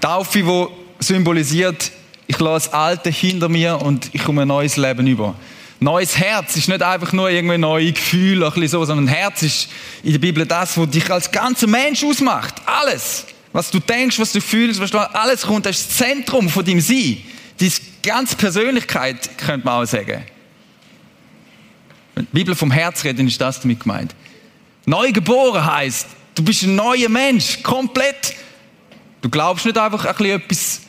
Taufe, 0.00 0.42
die 0.42 0.66
symbolisiert, 0.98 1.92
ich 2.26 2.36
lasse 2.40 2.68
das 2.68 2.74
Alte 2.74 3.08
hinter 3.08 3.48
mir 3.48 3.80
und 3.80 4.12
ich 4.12 4.24
komme 4.24 4.42
ein 4.42 4.48
neues 4.48 4.76
Leben 4.76 5.06
über. 5.06 5.36
Neues 5.78 6.18
Herz 6.18 6.56
ist 6.56 6.68
nicht 6.68 6.82
einfach 6.82 7.12
nur 7.12 7.30
irgendwie 7.30 7.58
neue 7.58 7.92
Gefühle, 7.92 8.44
ein 8.44 8.52
bisschen 8.54 8.70
so, 8.70 8.84
sondern 8.84 9.06
Herz 9.06 9.42
ist 9.44 9.68
in 10.02 10.10
der 10.10 10.18
Bibel 10.18 10.44
das, 10.44 10.76
was 10.76 10.90
dich 10.90 11.08
als 11.08 11.30
ganzer 11.30 11.68
Mensch 11.68 12.02
ausmacht. 12.02 12.56
Alles. 12.66 13.26
Was 13.52 13.70
du 13.70 13.78
denkst, 13.78 14.18
was 14.18 14.32
du 14.32 14.40
fühlst, 14.40 14.80
was 14.80 14.90
du, 14.90 14.98
alles 14.98 15.42
kommt, 15.42 15.64
das 15.64 15.78
ist 15.78 15.90
das 15.90 15.96
Zentrum 15.98 16.48
von 16.48 16.64
deinem 16.64 16.80
Sein. 16.80 17.18
Deine 17.60 17.72
ganze 18.02 18.34
Persönlichkeit, 18.34 19.38
könnte 19.38 19.64
man 19.64 19.84
auch 19.84 19.86
sagen. 19.86 20.24
Wenn 22.16 22.24
die 22.24 22.32
Bibel 22.32 22.56
vom 22.56 22.72
Herz 22.72 23.04
redet, 23.04 23.24
ist 23.28 23.40
das 23.40 23.60
damit 23.60 23.78
gemeint. 23.78 24.12
Neu 24.84 25.12
geboren 25.12 25.64
heißt, 25.64 26.06
du 26.34 26.42
bist 26.42 26.62
ein 26.64 26.74
neuer 26.74 27.08
Mensch, 27.08 27.62
komplett. 27.62 28.34
Du 29.20 29.28
glaubst 29.30 29.64
nicht 29.64 29.78
einfach 29.78 30.04
ein 30.04 30.14
bisschen 30.14 30.40
etwas 30.40 30.80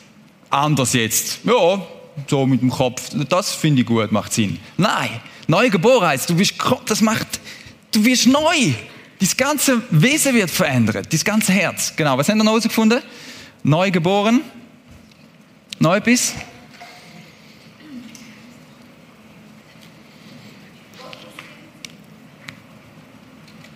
anderes 0.50 0.92
jetzt. 0.94 1.38
Ja, 1.44 1.80
so 2.28 2.46
mit 2.46 2.60
dem 2.60 2.70
Kopf. 2.70 3.10
Das 3.28 3.52
finde 3.52 3.82
ich 3.82 3.86
gut, 3.86 4.10
macht 4.10 4.32
Sinn. 4.32 4.58
Nein, 4.76 5.20
neu 5.46 5.70
geboren 5.70 6.08
heißt, 6.08 6.28
du 6.28 6.34
bist, 6.34 6.54
das 6.86 7.00
macht, 7.00 7.26
du 7.92 8.04
wirst 8.04 8.26
neu. 8.26 8.72
Dein 9.20 9.30
ganze 9.36 9.82
Wesen 9.90 10.34
wird 10.34 10.50
verändert, 10.50 11.12
dein 11.12 11.20
ganze 11.20 11.52
Herz. 11.52 11.94
Genau, 11.96 12.18
was 12.18 12.28
haben 12.28 12.38
wir 12.38 12.44
noch 12.44 12.52
herausgefunden? 12.52 13.00
Neu 13.62 13.90
geboren. 13.90 14.42
Neu 15.78 16.00
bist. 16.00 16.34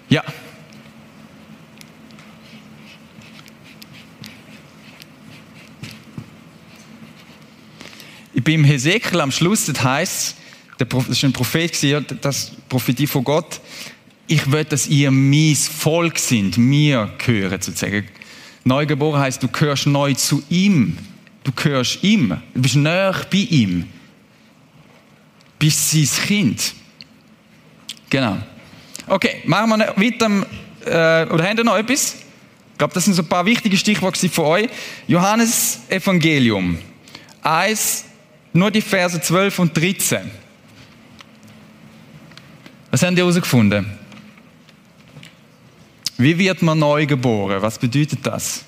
Ja. 0.08 0.24
Beim 8.42 8.64
Hesekiel 8.64 9.20
am 9.20 9.30
Schluss, 9.30 9.66
das 9.66 9.82
heißt, 9.82 10.36
das 10.78 11.08
ist 11.08 11.24
ein 11.24 11.32
Prophet, 11.32 11.76
das 12.22 12.52
Prophetie 12.68 13.06
von 13.06 13.24
Gott, 13.24 13.60
ich 14.26 14.50
will, 14.50 14.64
dass 14.64 14.86
ihr 14.86 15.10
mein 15.10 15.56
Volk 15.56 16.18
sind, 16.18 16.56
mir 16.56 17.12
gehören 17.18 17.60
sozusagen. 17.60 18.06
Neugeboren 18.64 19.20
heißt, 19.20 19.42
du 19.42 19.48
gehörst 19.48 19.86
neu 19.86 20.14
zu 20.14 20.42
ihm. 20.50 20.98
Du 21.42 21.52
gehörst 21.52 22.04
ihm. 22.04 22.36
Du 22.54 22.60
bist 22.60 22.76
näher 22.76 23.14
bei 23.30 23.38
ihm. 23.38 23.86
Bist 25.58 25.90
sein 25.90 26.26
Kind. 26.26 26.74
Genau. 28.10 28.38
Okay, 29.08 29.42
machen 29.46 29.70
wir 29.70 29.94
weiter. 29.96 30.46
Äh, 30.84 31.32
oder 31.32 31.44
habt 31.44 31.58
ihr 31.58 31.64
noch 31.64 31.76
etwas? 31.76 32.16
Ich 32.72 32.78
glaube, 32.78 32.92
das 32.92 33.04
sind 33.06 33.14
so 33.14 33.22
ein 33.22 33.28
paar 33.28 33.46
wichtige 33.46 33.76
Stichworte 33.76 34.28
von 34.28 34.44
euch. 34.44 34.68
Johannes 35.06 35.80
Evangelium. 35.88 36.78
1, 37.42 38.04
nur 38.52 38.70
die 38.70 38.82
Verse 38.82 39.18
12 39.20 39.58
und 39.58 39.76
13. 39.76 40.30
Was 42.90 43.02
haben 43.02 43.16
die 43.16 43.22
herausgefunden? 43.22 43.86
Wie 46.18 46.36
wird 46.38 46.62
man 46.62 46.78
neu 46.78 47.06
geboren? 47.06 47.62
Was 47.62 47.78
bedeutet 47.78 48.26
das? 48.26 48.64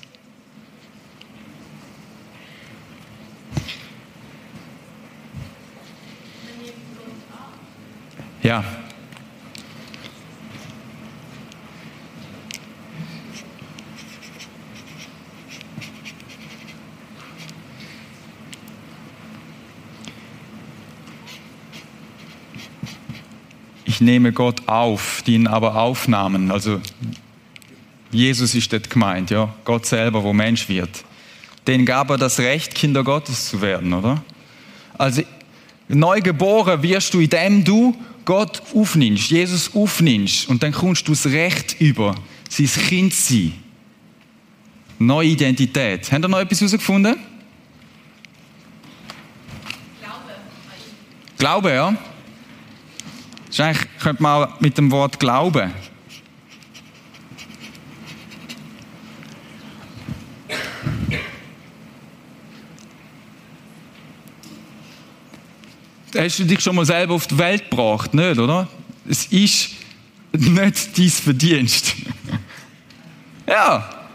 Ja. 8.41 8.63
Nehme 24.01 24.31
Gott 24.31 24.67
auf, 24.67 25.23
die 25.25 25.35
ihn 25.35 25.47
aber 25.47 25.75
aufnahmen. 25.75 26.51
Also 26.51 26.81
Jesus 28.11 28.55
ist 28.55 28.73
dort 28.73 28.89
gemeint, 28.89 29.31
ja, 29.31 29.53
Gott 29.63 29.85
selber, 29.85 30.23
wo 30.23 30.33
Mensch 30.33 30.67
wird. 30.67 30.89
Den 31.67 31.85
gab 31.85 32.09
er 32.09 32.17
das 32.17 32.39
Recht, 32.39 32.75
Kinder 32.75 33.03
Gottes 33.03 33.49
zu 33.49 33.61
werden, 33.61 33.93
oder? 33.93 34.23
Also 34.97 35.21
neu 35.87 36.19
geboren 36.21 36.81
wirst 36.83 37.13
du, 37.13 37.19
indem 37.19 37.63
du 37.63 37.95
Gott 38.25 38.61
aufnimmst, 38.73 39.29
Jesus 39.29 39.73
aufnimmst 39.75 40.49
und 40.49 40.61
dann 40.63 40.71
kommst 40.71 41.07
du 41.07 41.11
das 41.11 41.27
Recht 41.27 41.79
über, 41.79 42.15
sein 42.49 42.67
Kind 42.67 43.13
zu 43.13 43.33
sein. 43.33 43.53
Neue 44.99 45.29
Identität. 45.29 46.11
Habt 46.11 46.25
ihr 46.25 46.27
noch 46.27 46.39
etwas 46.39 46.59
herausgefunden? 46.59 47.15
Glaube. 49.99 50.31
Glaube, 51.37 51.71
ja. 51.71 51.95
Das 53.51 53.59
ist 53.59 53.65
eigentlich, 53.65 53.99
könnte 53.99 54.23
man 54.23 54.47
mit 54.61 54.77
dem 54.77 54.89
Wort 54.91 55.19
Glauben. 55.19 55.73
Hast 66.17 66.39
du 66.39 66.45
dich 66.45 66.61
schon 66.61 66.77
mal 66.77 66.85
selber 66.85 67.13
auf 67.13 67.27
die 67.27 67.37
Welt 67.37 67.69
gebracht, 67.69 68.13
nicht, 68.13 68.39
oder? 68.39 68.69
Es 69.05 69.25
ist 69.25 69.71
nicht 70.31 70.97
dein 70.97 71.09
Verdienst. 71.09 71.93
ja. 73.47 74.07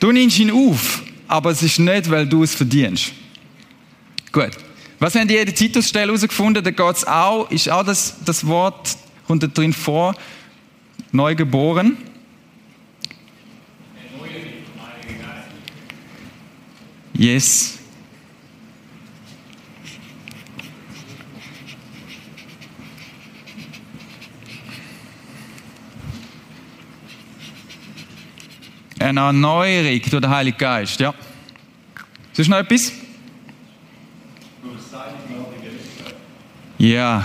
Du 0.00 0.10
nimmst 0.10 0.40
ihn 0.40 0.50
auf, 0.50 1.04
aber 1.28 1.50
es 1.52 1.62
ist 1.62 1.78
nicht, 1.78 2.10
weil 2.10 2.26
du 2.26 2.42
es 2.42 2.52
verdienst. 2.52 3.12
Gut. 4.32 4.69
Was 5.00 5.14
haben 5.14 5.26
die 5.26 5.36
in 5.36 5.46
der 5.46 5.54
Titusstelle 5.54 6.08
herausgefunden? 6.08 6.62
Da 6.62 6.70
geht 6.70 6.96
es 6.96 7.06
auch, 7.06 7.50
ist 7.50 7.70
auch 7.70 7.82
das, 7.82 8.16
das 8.22 8.46
Wort, 8.46 8.98
kommt 9.26 9.42
da 9.42 9.46
drin 9.46 9.72
vor, 9.72 10.14
neugeboren. 11.10 11.96
Yes. 17.14 17.78
Eine 28.98 29.20
Erneuerung 29.20 29.98
durch 29.98 30.10
den 30.10 30.28
Heiligen 30.28 30.58
Geist, 30.58 31.00
ja. 31.00 31.14
Ist 32.36 32.48
noch 32.48 32.58
etwas? 32.58 32.99
Ja. 36.80 37.22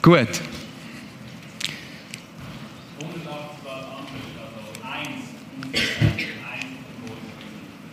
Gut. 0.00 0.40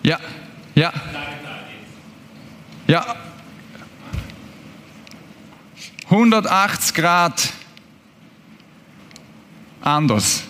Ja, 0.04 0.20
ja. 0.76 0.94
Ja. 2.86 3.24
180 6.34 6.96
Grad 6.96 7.54
anders. 9.82 10.44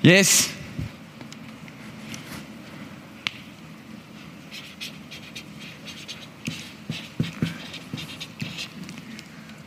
Yes. 0.00 0.50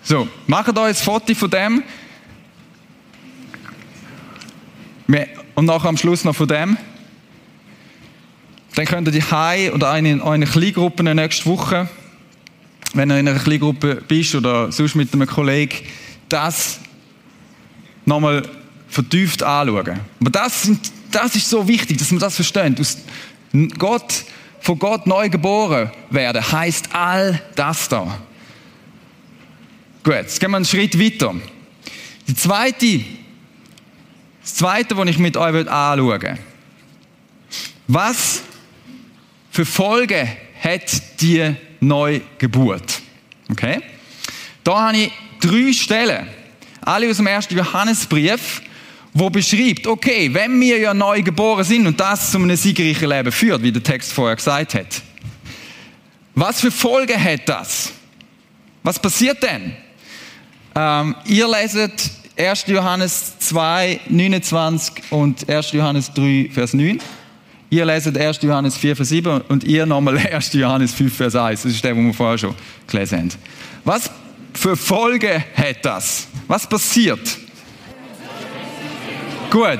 So, 0.03 0.27
macht 0.45 0.69
euch 0.77 0.77
ein 0.77 0.95
Foto 0.95 1.33
von 1.33 1.49
dem. 1.49 1.83
Und 5.57 5.65
nachher 5.65 5.89
am 5.89 5.97
Schluss 5.97 6.23
noch 6.23 6.35
von 6.35 6.47
dem. 6.47 6.77
Dann 8.75 8.85
könnt 8.85 9.07
ihr 9.07 9.11
die 9.11 9.23
Hai 9.23 9.73
oder 9.73 9.89
eine 9.89 10.11
in 10.11 10.21
euren 10.21 10.45
Kleingruppen 10.45 11.15
nächste 11.15 11.47
Woche, 11.47 11.89
wenn 12.93 13.09
ihr 13.09 13.17
in 13.17 13.27
einer 13.27 13.39
Kleingruppe 13.39 14.03
bist 14.07 14.35
oder 14.35 14.71
sonst 14.71 14.93
mit 14.93 15.11
einem 15.11 15.25
Kollegen, 15.25 15.79
das 16.29 16.79
nochmal 18.05 18.43
vertieft 18.87 19.41
anschauen. 19.41 19.99
Aber 20.19 20.29
das, 20.29 20.61
sind, 20.61 20.91
das 21.11 21.35
ist 21.35 21.49
so 21.49 21.67
wichtig, 21.67 21.97
dass 21.97 22.11
man 22.11 22.19
das 22.19 22.35
versteht. 22.35 22.79
Aus 22.79 22.99
Gott, 23.79 24.25
von 24.59 24.77
Gott 24.77 25.07
neu 25.07 25.27
geboren 25.27 25.89
werden, 26.11 26.51
heißt 26.51 26.89
all 26.93 27.41
das 27.55 27.89
da. 27.89 28.19
Gut, 30.03 30.13
jetzt 30.13 30.39
gehen 30.39 30.51
wir 30.51 30.57
einen 30.57 30.65
Schritt 30.65 30.99
weiter. 30.99 31.33
Die 32.27 32.35
zweite, 32.35 33.01
das 34.47 34.55
zweite, 34.55 34.95
was 34.95 35.09
ich 35.09 35.17
mit 35.17 35.35
euch 35.35 35.69
anschauen 35.69 36.21
will. 36.21 36.37
Was 37.89 38.43
für 39.51 39.65
Folgen 39.65 40.25
hat 40.63 41.19
die 41.19 41.53
Neugeburt? 41.81 43.01
Okay? 43.51 43.81
Da 44.63 44.87
habe 44.87 44.97
ich 44.97 45.11
drei 45.41 45.73
Stellen, 45.73 46.27
alle 46.79 47.09
aus 47.09 47.17
dem 47.17 47.27
ersten 47.27 47.57
Johannesbrief, 47.57 48.61
wo 49.13 49.29
beschreibt, 49.29 49.85
okay, 49.85 50.33
wenn 50.33 50.61
wir 50.61 50.77
ja 50.77 50.93
neu 50.93 51.21
geboren 51.23 51.65
sind 51.65 51.85
und 51.85 51.99
das 51.99 52.31
zu 52.31 52.37
einem 52.37 52.55
siegreichen 52.55 53.09
Leben 53.09 53.33
führt, 53.33 53.61
wie 53.61 53.71
der 53.73 53.83
Text 53.83 54.13
vorher 54.13 54.37
gesagt 54.37 54.75
hat, 54.75 55.01
was 56.35 56.61
für 56.61 56.71
Folgen 56.71 57.21
hat 57.21 57.49
das? 57.49 57.91
Was 58.81 58.97
passiert 58.97 59.43
denn? 59.43 59.75
Ähm, 60.73 61.15
ihr 61.25 61.49
leset 61.49 62.11
1. 62.37 62.67
Johannes 62.67 63.39
2, 63.39 64.01
29 64.09 65.03
und 65.09 65.49
1. 65.49 65.71
Johannes 65.71 66.13
3, 66.13 66.49
Vers 66.53 66.73
9. 66.73 66.99
Ihr 67.69 67.85
leset 67.85 68.17
1. 68.17 68.41
Johannes 68.43 68.77
4, 68.77 68.95
Vers 68.95 69.09
7 69.09 69.41
und 69.41 69.63
ihr 69.63 69.85
nochmal 69.85 70.17
1. 70.31 70.53
Johannes 70.53 70.93
5, 70.93 71.15
Vers 71.15 71.35
1. 71.35 71.63
Das 71.63 71.71
ist 71.71 71.83
der, 71.83 71.93
den 71.93 72.05
wir 72.05 72.13
vorher 72.13 72.37
schon 72.37 72.55
gelesen 72.85 73.17
haben. 73.17 73.31
Was 73.83 74.11
für 74.53 74.77
Folge 74.77 75.43
hat 75.55 75.83
das? 75.83 76.27
Was 76.47 76.67
passiert? 76.67 77.37
Gut. 79.49 79.79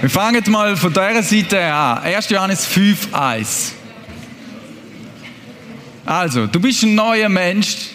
Wir 0.00 0.10
fangen 0.10 0.42
mal 0.48 0.76
von 0.76 0.92
dieser 0.92 1.22
Seite 1.22 1.72
an. 1.72 1.98
1. 1.98 2.30
Johannes 2.30 2.66
5, 2.66 3.14
1. 3.14 3.72
Also, 6.04 6.46
du 6.46 6.58
bist 6.58 6.82
ein 6.82 6.94
neuer 6.94 7.28
Mensch. 7.28 7.90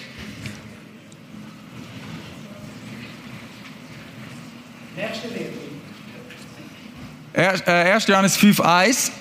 Liebe. 7.51 7.67
1. 7.67 8.08
Johannes 8.08 8.38
5, 8.38 8.62
1. 8.62 9.12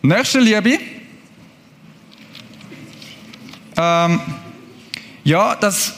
Nächste 0.00 0.40
Liebe. 0.40 0.78
Ähm, 3.76 4.20
ja, 5.24 5.54
das 5.56 5.94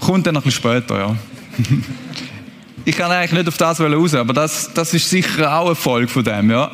kommt 0.00 0.26
dann 0.26 0.34
noch 0.34 0.42
ein 0.42 0.44
bisschen 0.44 0.62
später, 0.62 0.98
ja. 0.98 1.16
ich 2.84 2.96
kann 2.96 3.10
eigentlich 3.10 3.32
nicht 3.32 3.48
auf 3.48 3.56
das 3.56 3.80
raus, 3.80 4.14
aber 4.14 4.32
das, 4.32 4.72
das 4.74 4.92
ist 4.92 5.08
sicher 5.08 5.52
auch 5.52 5.66
eine 5.66 5.74
Folge 5.74 6.08
von 6.08 6.22
dem, 6.22 6.50
ja. 6.50 6.70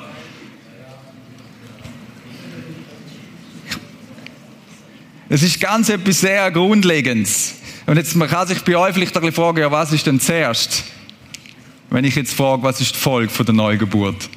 Es 5.28 5.42
ist 5.42 5.60
ganz 5.60 5.88
etwas 5.88 6.20
sehr 6.20 6.50
Grundlegendes. 6.50 7.54
Und 7.86 7.96
jetzt, 7.96 8.14
man 8.16 8.28
kann 8.28 8.46
sich 8.46 8.62
bei 8.62 8.76
euch 8.76 8.92
vielleicht 8.92 9.16
ein 9.16 9.20
bisschen 9.20 9.36
fragen, 9.36 9.58
ja, 9.58 9.70
was 9.70 9.92
ist 9.92 10.06
denn 10.06 10.20
zuerst? 10.20 10.84
Wenn 11.92 12.06
ich 12.06 12.16
jetzt 12.16 12.32
frage, 12.32 12.62
was 12.62 12.80
ist 12.80 12.94
die 12.94 12.98
Folge 12.98 13.28
von 13.28 13.44
der 13.44 13.54
Neugeburt? 13.54 14.30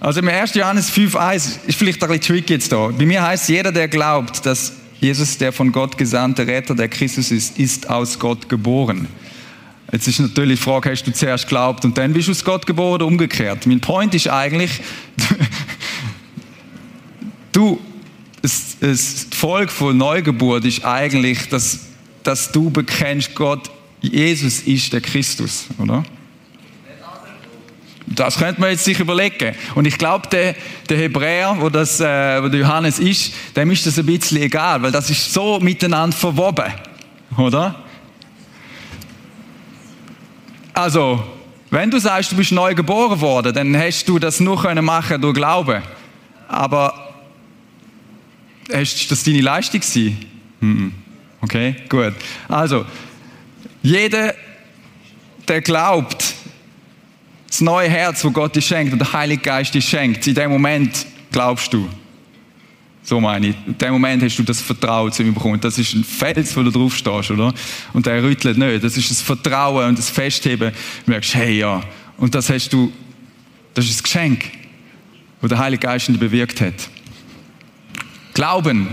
Also 0.00 0.20
im 0.20 0.28
1. 0.28 0.54
Johannes 0.54 0.90
5,1 0.90 1.66
ist 1.66 1.78
vielleicht 1.78 2.02
ein 2.02 2.08
bisschen 2.08 2.34
tricky 2.34 2.54
jetzt 2.54 2.72
da. 2.72 2.86
Bei 2.86 3.04
mir 3.04 3.22
heißt 3.22 3.50
jeder, 3.50 3.70
der 3.70 3.88
glaubt, 3.88 4.46
dass 4.46 4.72
Jesus 5.00 5.36
der 5.36 5.52
von 5.52 5.70
Gott 5.70 5.98
gesandte 5.98 6.46
Retter, 6.46 6.74
der 6.74 6.88
Christus 6.88 7.30
ist, 7.30 7.58
ist 7.58 7.90
aus 7.90 8.18
Gott 8.18 8.48
geboren. 8.48 9.06
Jetzt 9.92 10.08
ist 10.08 10.18
natürlich 10.18 10.60
die 10.60 10.64
Frage, 10.64 10.90
hast 10.90 11.02
du 11.02 11.12
zuerst 11.12 11.44
geglaubt 11.44 11.84
und 11.84 11.98
dann 11.98 12.14
bist 12.14 12.28
du 12.28 12.32
aus 12.32 12.42
Gott 12.42 12.66
geboren 12.66 12.94
oder 12.94 13.06
umgekehrt? 13.06 13.66
Mein 13.66 13.80
Point 13.80 14.14
ist 14.14 14.28
eigentlich, 14.28 14.80
du 17.52 17.78
es, 18.40 18.78
es, 18.80 19.28
die 19.28 19.36
Folge 19.36 19.70
von 19.70 19.94
Neugeburt 19.94 20.64
ist 20.64 20.86
eigentlich, 20.86 21.50
dass, 21.50 21.80
dass 22.22 22.50
du 22.50 22.70
bekennst, 22.70 23.34
Gott, 23.34 23.70
Jesus 24.00 24.60
ist 24.60 24.92
der 24.92 25.00
Christus, 25.00 25.66
oder? 25.78 26.04
Das 28.06 28.38
könnte 28.38 28.60
man 28.60 28.70
jetzt 28.70 28.84
sich 28.84 28.98
überlegen. 28.98 29.54
Und 29.74 29.86
ich 29.86 29.98
glaube, 29.98 30.28
der, 30.28 30.54
der 30.88 30.96
Hebräer, 30.96 31.56
wo, 31.58 31.68
das, 31.68 32.00
äh, 32.00 32.42
wo 32.42 32.48
der 32.48 32.60
Johannes 32.60 32.98
ist, 32.98 33.32
dem 33.54 33.70
ist 33.70 33.86
das 33.86 33.98
ein 33.98 34.06
bisschen 34.06 34.40
egal, 34.42 34.82
weil 34.82 34.92
das 34.92 35.10
ist 35.10 35.32
so 35.32 35.60
miteinander 35.60 36.16
verwoben, 36.16 36.72
oder? 37.36 37.74
Also, 40.72 41.22
wenn 41.70 41.90
du 41.90 41.98
sagst, 41.98 42.32
du 42.32 42.36
bist 42.36 42.52
neu 42.52 42.74
geboren 42.74 43.20
worden, 43.20 43.52
dann 43.52 43.76
hast 43.76 44.08
du 44.08 44.18
das 44.18 44.40
nur 44.40 44.62
können 44.62 44.84
machen 44.84 45.20
durch 45.20 45.34
Glauben. 45.34 45.82
Aber 46.46 46.94
ist 48.68 49.10
das 49.10 49.22
deine 49.22 49.40
Leistung 49.40 49.80
gewesen? 49.80 50.94
Okay, 51.40 51.76
gut. 51.88 52.14
Also, 52.48 52.86
jeder, 53.82 54.34
der 55.46 55.60
glaubt, 55.60 56.34
das 57.48 57.60
neue 57.60 57.88
Herz, 57.88 58.24
wo 58.24 58.30
Gott 58.30 58.54
dir 58.54 58.62
schenkt 58.62 58.92
und 58.92 58.98
der 58.98 59.12
Heilige 59.12 59.42
Geist 59.42 59.74
dir 59.74 59.80
schenkt, 59.80 60.26
in 60.26 60.34
dem 60.34 60.50
Moment 60.50 61.06
glaubst 61.32 61.72
du. 61.72 61.88
So 63.02 63.20
meine 63.20 63.48
ich. 63.48 63.56
In 63.66 63.78
dem 63.78 63.92
Moment 63.92 64.22
hast 64.22 64.36
du 64.36 64.42
das 64.42 64.60
Vertrauen 64.60 65.10
zu 65.10 65.22
ihm 65.22 65.32
bekommen. 65.32 65.58
Das 65.60 65.78
ist 65.78 65.94
ein 65.94 66.04
Fels, 66.04 66.54
wo 66.54 66.62
du 66.62 66.70
drauf 66.70 66.94
stehst, 66.94 67.30
oder? 67.30 67.54
Und 67.94 68.04
der 68.04 68.22
rüttelt 68.22 68.58
nicht. 68.58 68.84
Das 68.84 68.98
ist 68.98 69.10
das 69.10 69.22
Vertrauen 69.22 69.88
und 69.88 69.98
das 69.98 70.10
Festheben. 70.10 70.72
Du 71.06 71.10
merkst, 71.10 71.34
hey, 71.34 71.58
ja. 71.58 71.80
Und 72.18 72.34
das 72.34 72.50
hast 72.50 72.70
du, 72.70 72.92
das 73.72 73.86
ist 73.86 74.00
ein 74.00 74.02
Geschenk, 74.02 74.50
wo 75.40 75.48
der 75.48 75.58
Heilige 75.58 75.86
Geist 75.86 76.08
in 76.08 76.14
dir 76.14 76.20
bewirkt 76.20 76.60
hat. 76.60 76.74
Glauben. 78.34 78.88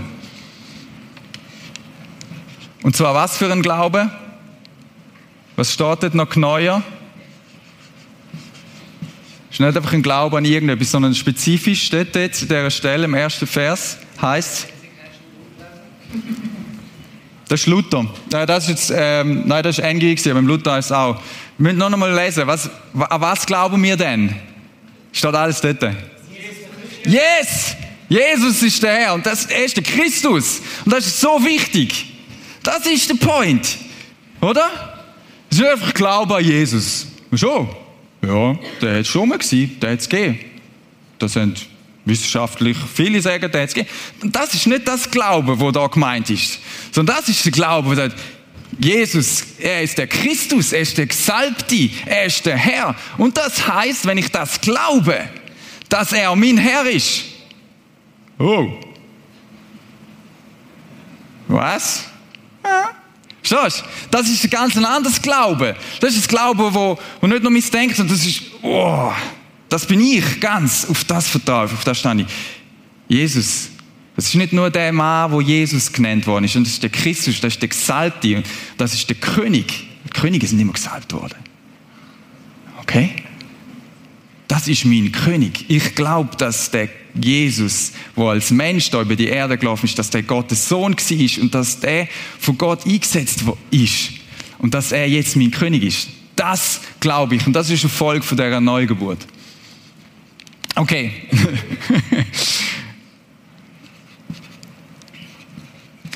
Und 2.82 2.96
zwar 2.96 3.14
was 3.14 3.36
für 3.36 3.52
ein 3.52 3.60
Glaube? 3.60 4.10
Was 5.56 5.76
dort 5.76 6.14
noch 6.14 6.36
neuer? 6.36 6.82
ist 9.56 9.60
nicht 9.60 9.74
einfach 9.74 9.92
ein 9.94 10.02
Glaube 10.02 10.36
an 10.36 10.44
irgendetwas, 10.44 10.90
sondern 10.90 11.14
spezifisch 11.14 11.84
steht 11.84 12.14
jetzt 12.14 12.42
an 12.42 12.48
dieser 12.48 12.70
Stelle 12.70 13.06
im 13.06 13.14
ersten 13.14 13.46
Vers, 13.46 13.96
heißt 14.20 14.66
Das 17.48 17.60
ist 17.60 17.66
Luther. 17.66 18.06
Das 18.28 18.64
ist 18.64 18.68
jetzt, 18.68 18.92
ähm, 18.94 19.44
nein, 19.46 19.62
das 19.62 19.78
ist 19.78 19.84
NG, 19.84 20.14
aber 20.26 20.34
beim 20.34 20.46
Luther 20.46 20.78
ist 20.78 20.86
es 20.86 20.92
auch. 20.92 21.22
Wir 21.56 21.72
müssen 21.72 21.78
noch 21.78 21.90
einmal 21.90 22.14
lesen. 22.14 22.46
Was, 22.46 22.68
an 22.92 23.20
was 23.20 23.46
glauben 23.46 23.82
wir 23.82 23.96
denn? 23.96 24.34
Steht 25.10 25.34
alles 25.34 25.62
dort. 25.62 25.82
Yes! 27.04 27.76
Jesus 28.10 28.62
ist 28.62 28.82
der 28.82 28.92
Herr 28.92 29.14
und 29.14 29.24
das 29.24 29.46
ist 29.46 29.76
der 29.76 29.84
Christus. 29.84 30.60
Und 30.84 30.92
das 30.92 31.06
ist 31.06 31.18
so 31.18 31.42
wichtig. 31.42 32.12
Das 32.62 32.84
ist 32.84 33.08
der 33.08 33.14
Point. 33.14 33.78
Oder? 34.42 34.95
Es 35.56 35.62
ist 35.62 35.68
einfach 35.68 35.94
Glaube 35.94 36.36
an 36.36 36.44
Jesus. 36.44 37.06
Schon? 37.32 37.66
Ja, 38.20 38.58
der 38.82 38.90
hat 38.96 39.00
es 39.00 39.08
schon 39.08 39.26
mal 39.26 39.38
gesehen, 39.38 39.80
der 39.80 39.92
hat 39.92 40.00
es 40.00 40.06
gegeben. 40.06 40.38
Das 41.18 41.32
sind 41.32 41.66
wissenschaftlich 42.04 42.76
viele 42.94 43.22
sagen, 43.22 43.50
der 43.50 43.62
hat 43.62 43.68
es 43.70 43.74
gegeben. 43.74 43.90
Das 44.32 44.52
ist 44.52 44.66
nicht 44.66 44.86
das 44.86 45.10
Glaube, 45.10 45.58
wo 45.58 45.70
da 45.70 45.86
gemeint 45.86 46.28
ist, 46.28 46.58
sondern 46.92 47.16
das 47.16 47.30
ist 47.30 47.42
der 47.42 47.52
Glaube, 47.52 47.88
wo 47.88 47.94
sagt, 47.94 48.18
Jesus, 48.78 49.46
er 49.58 49.80
ist 49.80 49.96
der 49.96 50.08
Christus, 50.08 50.74
er 50.74 50.80
ist 50.80 50.98
der 50.98 51.06
Gesalbte, 51.06 51.88
er 52.04 52.26
ist 52.26 52.44
der 52.44 52.58
Herr. 52.58 52.94
Und 53.16 53.38
das 53.38 53.66
heißt, 53.66 54.04
wenn 54.04 54.18
ich 54.18 54.30
das 54.30 54.60
glaube, 54.60 55.26
dass 55.88 56.12
er 56.12 56.36
mein 56.36 56.58
Herr 56.58 56.84
ist. 56.84 57.24
Oh. 58.38 58.74
Was? 61.48 62.04
Ja. 62.62 62.95
Verstehst 63.46 63.84
du? 63.84 64.08
Das 64.10 64.28
ist 64.28 64.44
ein 64.44 64.50
ganz 64.50 64.76
anderes 64.76 65.20
Glaube. 65.22 65.76
Das 66.00 66.10
ist 66.14 66.20
das 66.20 66.28
Glaube, 66.28 66.72
wo, 66.74 66.98
wo 67.20 67.26
nicht 67.26 67.42
nur 67.42 67.52
denkt, 67.52 67.96
sondern 67.96 68.16
das 68.16 68.26
ist, 68.26 68.42
oh, 68.62 69.12
das 69.68 69.86
bin 69.86 70.00
ich 70.00 70.40
ganz. 70.40 70.86
Auf 70.88 71.04
das 71.04 71.28
vertraue 71.28 71.66
ich, 71.66 71.72
auf 71.72 71.84
das 71.84 71.98
stand 71.98 72.22
ich. 72.22 72.26
Jesus, 73.08 73.68
das 74.16 74.26
ist 74.26 74.34
nicht 74.34 74.52
nur 74.52 74.70
der 74.70 74.92
Mann, 74.92 75.30
wo 75.30 75.40
Jesus 75.40 75.92
genannt 75.92 76.26
worden 76.26 76.44
ist, 76.44 76.56
und 76.56 76.64
das 76.64 76.74
ist 76.74 76.82
der 76.82 76.90
Christus, 76.90 77.40
das 77.40 77.54
ist 77.54 77.62
der 77.62 77.68
Gesalbte, 77.68 78.42
das 78.76 78.94
ist 78.94 79.08
der 79.08 79.16
König. 79.16 79.86
Die 80.04 80.10
Könige 80.10 80.46
sind 80.46 80.58
immer 80.58 80.72
gesalbt 80.72 81.12
worden. 81.12 81.36
Okay? 82.80 83.25
Das 84.48 84.68
ist 84.68 84.84
mein 84.84 85.10
König. 85.12 85.64
Ich 85.68 85.94
glaube, 85.94 86.36
dass 86.36 86.70
der 86.70 86.88
Jesus, 87.14 87.92
wo 88.14 88.28
als 88.28 88.50
Mensch 88.50 88.90
da 88.90 89.00
über 89.00 89.16
die 89.16 89.26
Erde 89.26 89.58
gelaufen 89.58 89.86
ist, 89.86 89.98
dass 89.98 90.10
der 90.10 90.22
Gottes 90.22 90.68
Sohn 90.68 90.94
war 90.94 91.42
und 91.42 91.54
dass 91.54 91.80
der 91.80 92.08
von 92.38 92.56
Gott 92.58 92.86
eingesetzt 92.86 93.42
ist 93.70 94.10
und 94.58 94.74
dass 94.74 94.92
er 94.92 95.08
jetzt 95.08 95.36
mein 95.36 95.50
König 95.50 95.82
ist. 95.82 96.08
Das 96.36 96.80
glaube 97.00 97.36
ich 97.36 97.46
und 97.46 97.54
das 97.54 97.70
ist 97.70 97.82
eine 97.82 97.90
Folge 97.90 98.24
von 98.24 98.36
dieser 98.36 98.60
Neugeburt. 98.60 99.26
Okay. 100.74 101.12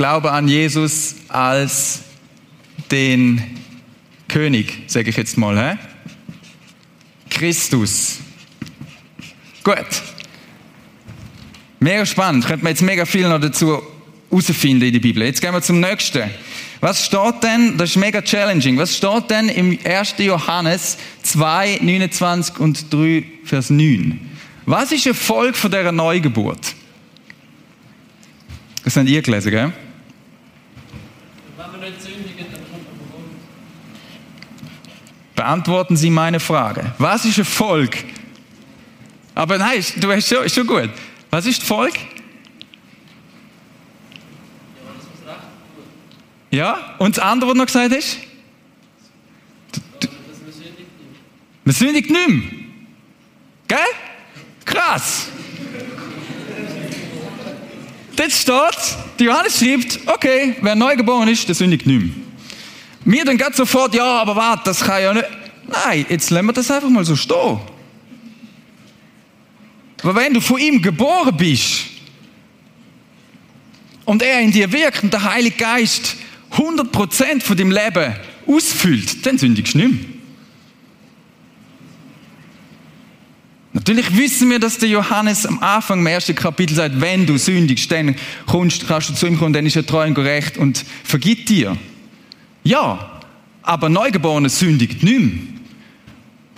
glaube 0.00 0.32
an 0.32 0.48
Jesus 0.48 1.14
als 1.28 2.00
den 2.90 3.42
König, 4.28 4.84
sage 4.86 5.10
ich 5.10 5.16
jetzt 5.18 5.36
mal. 5.36 5.58
He? 5.58 5.78
Christus. 7.40 8.18
Gut. 9.64 9.76
Mega 11.78 12.04
spannend. 12.04 12.44
Könnte 12.44 12.62
man 12.62 12.72
jetzt 12.72 12.82
mega 12.82 13.06
viel 13.06 13.26
noch 13.26 13.40
dazu 13.40 13.80
herausfinden 14.28 14.84
in 14.84 14.92
der 14.92 15.00
Bibel. 15.00 15.22
Jetzt 15.22 15.40
gehen 15.40 15.54
wir 15.54 15.62
zum 15.62 15.80
nächsten. 15.80 16.24
Was 16.82 17.06
steht 17.06 17.42
denn, 17.42 17.78
das 17.78 17.90
ist 17.90 17.96
mega 17.96 18.20
challenging, 18.20 18.76
was 18.76 18.94
steht 18.94 19.30
denn 19.30 19.48
im 19.48 19.78
1. 19.82 20.16
Johannes 20.18 20.98
2, 21.22 21.78
29 21.80 22.58
und 22.58 22.92
3, 22.92 23.24
Vers 23.44 23.70
9? 23.70 24.20
Was 24.66 24.92
ist 24.92 25.06
ein 25.06 25.14
Volk 25.14 25.56
von 25.56 25.70
dieser 25.70 25.92
Neugeburt? 25.92 26.74
Das 28.84 28.96
habt 28.96 29.08
ihr 29.08 29.22
gelesen, 29.22 29.50
gell? 29.50 29.72
Wenn 31.56 31.80
wir 31.80 31.88
nicht 31.88 32.02
sündigen, 32.02 32.46
dann 32.52 32.60
kommt 32.70 32.90
Beantworten 35.40 35.96
Sie 35.96 36.10
meine 36.10 36.38
Frage. 36.38 36.92
Was 36.98 37.24
ist 37.24 37.40
Volk? 37.48 37.96
Aber 39.34 39.56
nein, 39.56 39.82
du 39.96 40.06
weißt 40.06 40.28
schon, 40.28 40.44
ist 40.44 40.54
schon 40.54 40.66
gut. 40.66 40.90
Was 41.30 41.46
ist 41.46 41.62
Volk? 41.62 41.94
Ja, 46.50 46.94
und 46.98 47.16
das 47.16 47.24
andere, 47.24 47.48
was 47.52 47.56
noch 47.56 47.64
gesagt 47.64 47.94
hast? 47.96 48.18
Man 51.64 51.74
sündigt 51.74 52.10
nicht 52.10 52.28
mehr. 52.28 52.42
Gell? 53.66 53.78
Krass. 54.66 55.28
Dort 58.14 58.30
steht, 58.30 58.96
Johannes 59.18 59.58
schreibt, 59.58 60.00
okay, 60.06 60.56
wer 60.60 60.74
neu 60.74 60.96
geboren 60.96 61.28
ist, 61.28 61.48
der 61.48 61.54
sündigt 61.54 61.86
nicht 61.86 61.98
mehr. 61.98 62.19
Wir 63.04 63.24
dann 63.24 63.38
geht 63.38 63.54
sofort, 63.54 63.94
ja, 63.94 64.04
aber 64.04 64.36
warte, 64.36 64.62
das 64.64 64.80
kann 64.80 65.02
ja 65.02 65.14
nicht. 65.14 65.26
Nein, 65.66 66.06
jetzt 66.08 66.30
lassen 66.30 66.46
wir 66.46 66.52
das 66.52 66.70
einfach 66.70 66.88
mal 66.88 67.04
so 67.04 67.16
stehen. 67.16 67.60
Aber 70.02 70.14
wenn 70.14 70.34
du 70.34 70.40
von 70.40 70.58
ihm 70.58 70.80
geboren 70.80 71.36
bist 71.36 71.86
und 74.04 74.22
er 74.22 74.40
in 74.40 74.50
dir 74.50 74.72
wirkt 74.72 75.02
und 75.02 75.12
der 75.12 75.24
Heilige 75.24 75.56
Geist 75.56 76.16
100% 76.52 77.42
von 77.42 77.56
deinem 77.56 77.70
Leben 77.70 78.14
ausfüllt, 78.46 79.24
dann 79.24 79.38
sündigst 79.38 79.74
du 79.74 79.78
nicht 79.78 79.90
mehr. 79.90 80.20
Natürlich 83.72 84.16
wissen 84.16 84.50
wir, 84.50 84.58
dass 84.58 84.78
der 84.78 84.88
Johannes 84.88 85.46
am 85.46 85.60
Anfang 85.60 86.00
im 86.00 86.06
ersten 86.06 86.34
Kapitel 86.34 86.74
sagt, 86.74 87.00
wenn 87.00 87.24
du 87.24 87.38
sündigst, 87.38 87.90
dann 87.90 88.16
kannst 88.46 88.82
du 88.82 89.14
zu 89.14 89.26
ihm 89.26 89.38
kommen, 89.38 89.52
dann 89.52 89.64
ist 89.64 89.76
er 89.76 89.86
treu 89.86 90.06
und 90.06 90.14
gerecht 90.14 90.58
und 90.58 90.84
vergibt 91.04 91.48
dir. 91.48 91.76
Ja, 92.62 93.20
aber 93.62 93.88
Neugeborene 93.88 94.48
sündigt 94.48 95.02
nicht 95.02 95.20
mehr 95.20 95.60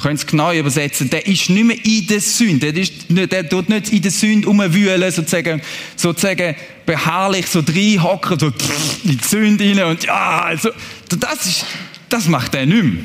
können 0.02 0.16
es 0.16 0.26
genau 0.26 0.52
übersetzen, 0.52 1.08
der 1.08 1.26
ist 1.26 1.48
nicht 1.48 1.64
mehr 1.64 1.84
in 1.84 2.06
der 2.08 2.20
Sünde, 2.20 2.72
der, 2.72 2.82
ist, 2.82 2.92
der 3.08 3.48
tut 3.48 3.68
nicht 3.68 3.92
in 3.92 4.02
der 4.02 4.10
Sünde 4.10 4.48
rumwühlen, 4.48 5.10
sozusagen, 5.12 5.62
sozusagen 5.94 6.56
beharrlich 6.84 7.46
so 7.46 7.60
reinhocken, 7.60 8.38
so 8.38 8.46
in 9.04 9.18
die 9.18 9.24
Sünde 9.24 9.64
rein 9.64 9.90
und 9.90 10.04
ja, 10.04 10.42
also, 10.42 10.70
das 11.08 11.46
ist, 11.46 11.64
das 12.08 12.26
macht 12.26 12.54
er 12.54 12.66
nicht 12.66 12.82
mehr. 12.82 13.02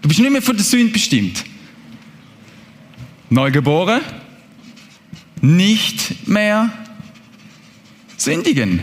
Du 0.00 0.08
bist 0.08 0.20
nicht 0.20 0.32
mehr 0.32 0.42
von 0.42 0.56
der 0.56 0.64
Sünde 0.64 0.92
bestimmt. 0.92 1.44
Neugeboren, 3.28 4.00
nicht 5.42 6.26
mehr 6.26 6.72
sündigen. 8.16 8.80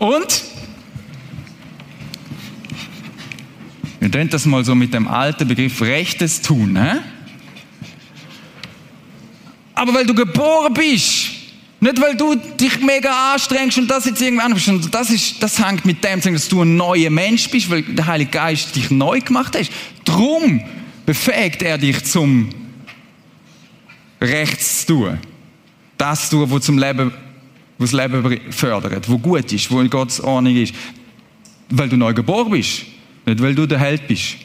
Und 0.00 0.44
Wir 4.00 4.10
tun 4.10 4.30
das 4.30 4.46
mal 4.46 4.64
so 4.64 4.74
mit 4.74 4.94
dem 4.94 5.06
alten 5.06 5.46
Begriff 5.46 5.82
Rechtes 5.82 6.40
tun. 6.40 6.76
Hä? 6.82 7.00
Aber 9.74 9.92
weil 9.92 10.06
du 10.06 10.14
geboren 10.14 10.72
bist, 10.72 11.28
nicht 11.80 12.00
weil 12.00 12.16
du 12.16 12.34
dich 12.34 12.80
mega 12.80 13.34
anstrengst 13.34 13.76
und 13.76 13.90
das 13.90 14.06
jetzt 14.06 14.22
irgendwann 14.22 14.54
bist, 14.54 14.68
und 14.68 14.94
das, 14.94 15.10
ist, 15.10 15.42
das 15.42 15.64
hängt 15.64 15.84
mit 15.84 16.02
dem 16.02 16.20
zusammen, 16.20 16.36
dass 16.36 16.48
du 16.48 16.62
ein 16.62 16.76
neuer 16.76 17.10
Mensch 17.10 17.50
bist, 17.50 17.68
weil 17.70 17.82
der 17.82 18.06
Heilige 18.06 18.30
Geist 18.30 18.74
dich 18.74 18.90
neu 18.90 19.20
gemacht 19.20 19.54
hat. 19.54 19.68
Drum 20.06 20.62
befähigt 21.04 21.62
er 21.62 21.76
dich 21.76 22.02
zum 22.04 22.48
Rechts 24.18 24.86
zu 24.86 24.94
tun. 24.94 25.18
Das 25.98 26.30
zu 26.30 26.36
tun, 26.36 26.50
was 26.50 26.64
zum 26.64 26.78
Leben, 26.78 27.12
was 27.80 27.92
das 27.92 27.98
Leben 27.98 28.52
fördert, 28.52 29.08
wo 29.08 29.18
gut 29.18 29.50
ist, 29.54 29.70
wo 29.70 29.80
in 29.80 29.88
Gottes 29.88 30.20
Ordnung 30.20 30.54
ist. 30.54 30.74
Weil 31.70 31.88
du 31.88 31.96
neu 31.96 32.12
geboren 32.12 32.50
bist. 32.50 32.82
Nicht, 33.24 33.40
weil 33.40 33.54
du 33.54 33.66
der 33.66 33.78
Held 33.78 34.06
bist. 34.06 34.36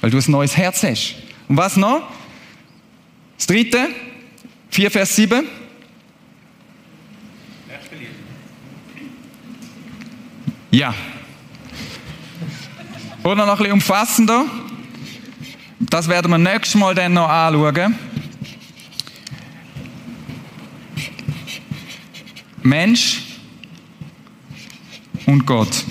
Weil 0.00 0.10
du 0.10 0.18
ein 0.18 0.30
neues 0.30 0.56
Herz 0.56 0.84
hast. 0.84 1.16
Und 1.48 1.56
was 1.56 1.76
noch? 1.76 2.02
Das 3.36 3.48
dritte, 3.48 3.88
4 4.70 4.90
Vers 4.92 5.16
7. 5.16 5.44
Ja. 10.70 10.94
Oder 13.24 13.44
noch 13.44 13.54
ein 13.54 13.58
bisschen 13.58 13.72
umfassender. 13.72 14.44
Das 15.80 16.08
werden 16.08 16.30
wir 16.30 16.38
nächstes 16.38 16.76
Mal 16.76 16.94
dann 16.94 17.14
noch 17.14 17.28
anschauen. 17.28 18.13
Mensch 22.64 23.20
und 25.26 25.44
Gott. 25.44 25.84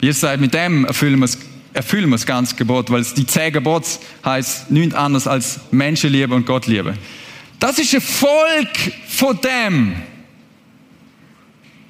Ihr 0.00 0.14
seid 0.14 0.40
mit 0.40 0.54
dem 0.54 0.84
erfüllen 0.84 1.18
wir 1.18 1.28
erfüllen 1.72 2.08
wir 2.08 2.12
das 2.12 2.26
ganze 2.26 2.54
Gebot, 2.54 2.90
weil 2.90 3.02
die 3.02 3.26
zehn 3.26 3.52
Gebote 3.52 3.88
heißt 4.24 4.70
nichts 4.70 4.94
anderes 4.94 5.26
als 5.26 5.58
Menschenliebe 5.72 6.32
und 6.32 6.46
Gottliebe. 6.46 6.96
Das 7.58 7.80
ist 7.80 7.92
ein 7.92 8.00
Volk 8.00 8.92
von 9.08 9.36
dem. 9.40 9.96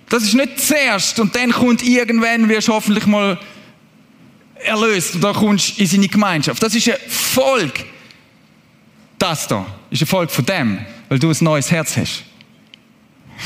Das 0.08 0.22
ist 0.22 0.34
nicht 0.34 0.58
zuerst 0.60 1.20
und 1.20 1.36
dann 1.36 1.52
kommt 1.52 1.82
irgendwann, 1.82 2.48
wirst 2.48 2.68
du 2.68 2.72
hoffentlich 2.72 3.04
mal 3.04 3.38
erlöst 4.64 5.16
und 5.16 5.24
dann 5.24 5.34
kommst 5.34 5.76
du 5.76 5.82
in 5.82 5.86
seine 5.86 6.08
Gemeinschaft. 6.08 6.62
Das 6.62 6.74
ist 6.74 6.88
ein 6.88 6.96
Volk. 7.06 7.84
Das 9.18 9.46
da 9.46 9.66
ist 9.90 10.00
eine 10.00 10.06
Folge 10.06 10.32
von 10.32 10.46
dem, 10.46 10.78
weil 11.10 11.18
du 11.18 11.28
ein 11.28 11.36
neues 11.40 11.70
Herz 11.70 11.98
hast. 11.98 12.24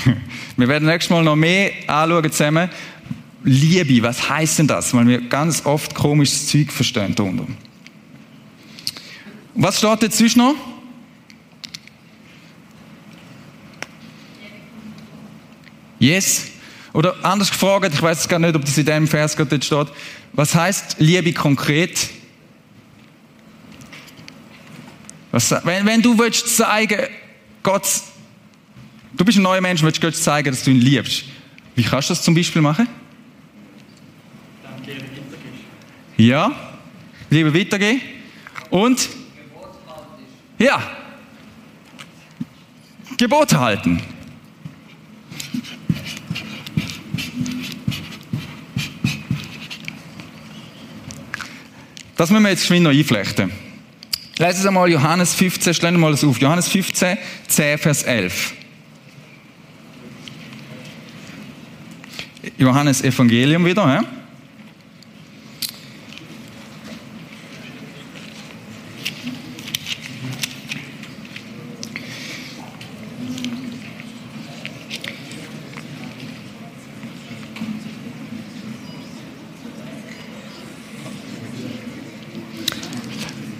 Wir 0.56 0.68
werden 0.68 0.87
nächstes 0.87 1.11
Mal 1.11 1.22
noch 1.22 1.37
mehr 1.37 1.72
anschauen 1.87 2.30
zusammen. 2.30 2.70
Liebe, 3.44 4.02
was 4.02 4.28
heißt 4.28 4.58
denn 4.58 4.66
das? 4.66 4.92
Weil 4.92 5.06
wir 5.06 5.20
ganz 5.28 5.64
oft 5.64 5.94
komisches 5.94 6.48
Zeug 6.48 6.72
verstehen 6.72 7.14
darunter. 7.14 7.46
Was 9.54 9.78
steht 9.78 10.12
sonst 10.12 10.37
noch? 10.37 10.54
Yes. 15.98 16.48
Oder 16.92 17.14
anders 17.24 17.50
gefragt, 17.50 17.92
ich 17.92 18.02
weiß 18.02 18.28
gar 18.28 18.38
nicht, 18.38 18.54
ob 18.54 18.64
das 18.64 18.76
in 18.78 18.87
dem 18.87 19.06
Vers 19.06 19.37
gerade 19.37 19.50
dort 19.58 19.64
steht. 19.64 19.96
Was 20.32 20.54
heißt 20.54 20.96
Liebe 20.98 21.32
konkret? 21.32 22.11
Was, 25.30 25.50
wenn, 25.64 25.87
wenn 25.87 26.02
du 26.02 26.18
willst 26.18 26.56
zeigen, 26.56 27.06
Gott, 27.62 27.87
du 29.18 29.24
bist 29.24 29.37
ein 29.37 29.42
neuer 29.42 29.61
Mensch, 29.61 29.83
willst 29.83 30.00
Gott 30.00 30.16
zeigen, 30.16 30.50
dass 30.50 30.62
du 30.62 30.70
ihn 30.70 30.81
liebst. 30.81 31.24
Wie 31.74 31.83
kannst 31.83 32.09
du 32.09 32.14
das 32.14 32.22
zum 32.22 32.35
Beispiel 32.35 32.62
machen? 32.62 32.88
Ja, 36.16 36.68
Liebe 37.31 37.54
weitergehen. 37.54 38.00
Und? 38.70 39.09
Ja. 40.59 40.83
Gebote 43.16 43.59
halten. 43.61 44.00
Das 52.16 52.31
müssen 52.31 52.42
wir 52.42 52.50
jetzt 52.50 52.62
geschwind 52.62 52.83
noch 52.83 52.90
einflechten. 52.90 53.52
Lesen 54.38 54.62
Sie 54.62 54.70
mal 54.70 54.88
Johannes 54.88 55.35
15, 55.35 55.74
stellen 55.74 55.94
wir 55.94 56.00
mal 56.00 56.11
das 56.12 56.24
auf. 56.24 56.40
Johannes 56.40 56.68
15, 56.68 57.18
10, 57.46 57.78
Vers 57.78 58.02
11. 58.04 58.54
Johannes 62.59 63.03
Evangelium 63.03 63.64
wieder, 63.64 63.87
ja? 63.87 64.05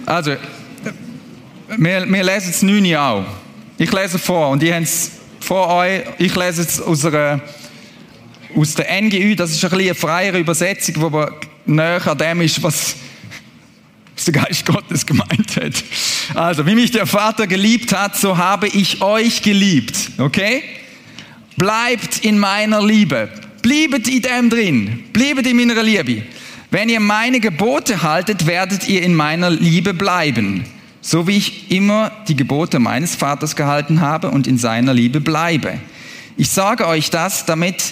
Also, 0.05 0.35
wir, 1.77 2.11
wir 2.11 2.23
lesen 2.23 2.49
es 2.49 2.61
9 2.63 2.95
auch. 2.97 3.23
Ich 3.77 3.91
lese 3.93 4.19
vor 4.19 4.49
und 4.49 4.61
die 4.61 4.73
haben 4.73 4.83
es 4.83 5.11
vor 5.39 5.69
euch. 5.69 6.01
Ich 6.17 6.35
lese 6.35 6.63
es 6.63 6.81
aus, 6.81 7.05
einer, 7.05 7.39
aus 8.59 8.73
der 8.75 9.01
NGÜ. 9.01 9.35
Das 9.35 9.51
ist 9.51 9.63
ein 9.63 9.69
bisschen 9.69 9.85
eine 9.85 9.95
freiere 9.95 10.39
Übersetzung, 10.39 10.95
die 10.95 11.01
aber 11.01 11.39
näher 11.65 12.05
an 12.05 12.17
dem 12.17 12.41
ist, 12.41 12.61
was, 12.61 12.95
der 14.25 14.33
Geist 14.33 14.65
Gottes 14.65 15.05
gemeint 15.05 15.55
hat. 15.55 15.83
Also, 16.35 16.65
wie 16.65 16.75
mich 16.75 16.91
der 16.91 17.05
Vater 17.05 17.47
geliebt 17.47 17.95
hat, 17.95 18.17
so 18.17 18.37
habe 18.37 18.67
ich 18.67 19.01
euch 19.01 19.41
geliebt. 19.41 20.11
Okay? 20.17 20.63
Bleibt 21.55 22.19
in 22.25 22.37
meiner 22.37 22.85
Liebe. 22.85 23.29
Bleibet 23.61 24.07
in 24.07 24.21
dem 24.21 24.49
drin. 24.49 25.03
Bleibet 25.13 25.47
in 25.47 25.57
meiner 25.57 25.81
Liebe. 25.81 26.23
Wenn 26.71 26.89
ihr 26.89 26.99
meine 26.99 27.39
Gebote 27.39 28.03
haltet, 28.03 28.45
werdet 28.45 28.87
ihr 28.87 29.01
in 29.01 29.15
meiner 29.15 29.49
Liebe 29.49 29.93
bleiben, 29.93 30.65
so 31.01 31.27
wie 31.27 31.37
ich 31.37 31.71
immer 31.71 32.11
die 32.27 32.35
Gebote 32.35 32.77
meines 32.77 33.15
Vaters 33.15 33.55
gehalten 33.55 34.01
habe 34.01 34.29
und 34.29 34.45
in 34.45 34.59
seiner 34.59 34.93
Liebe 34.93 35.19
bleibe. 35.19 35.79
Ich 36.37 36.49
sage 36.49 36.87
euch 36.87 37.09
das, 37.09 37.45
damit, 37.45 37.83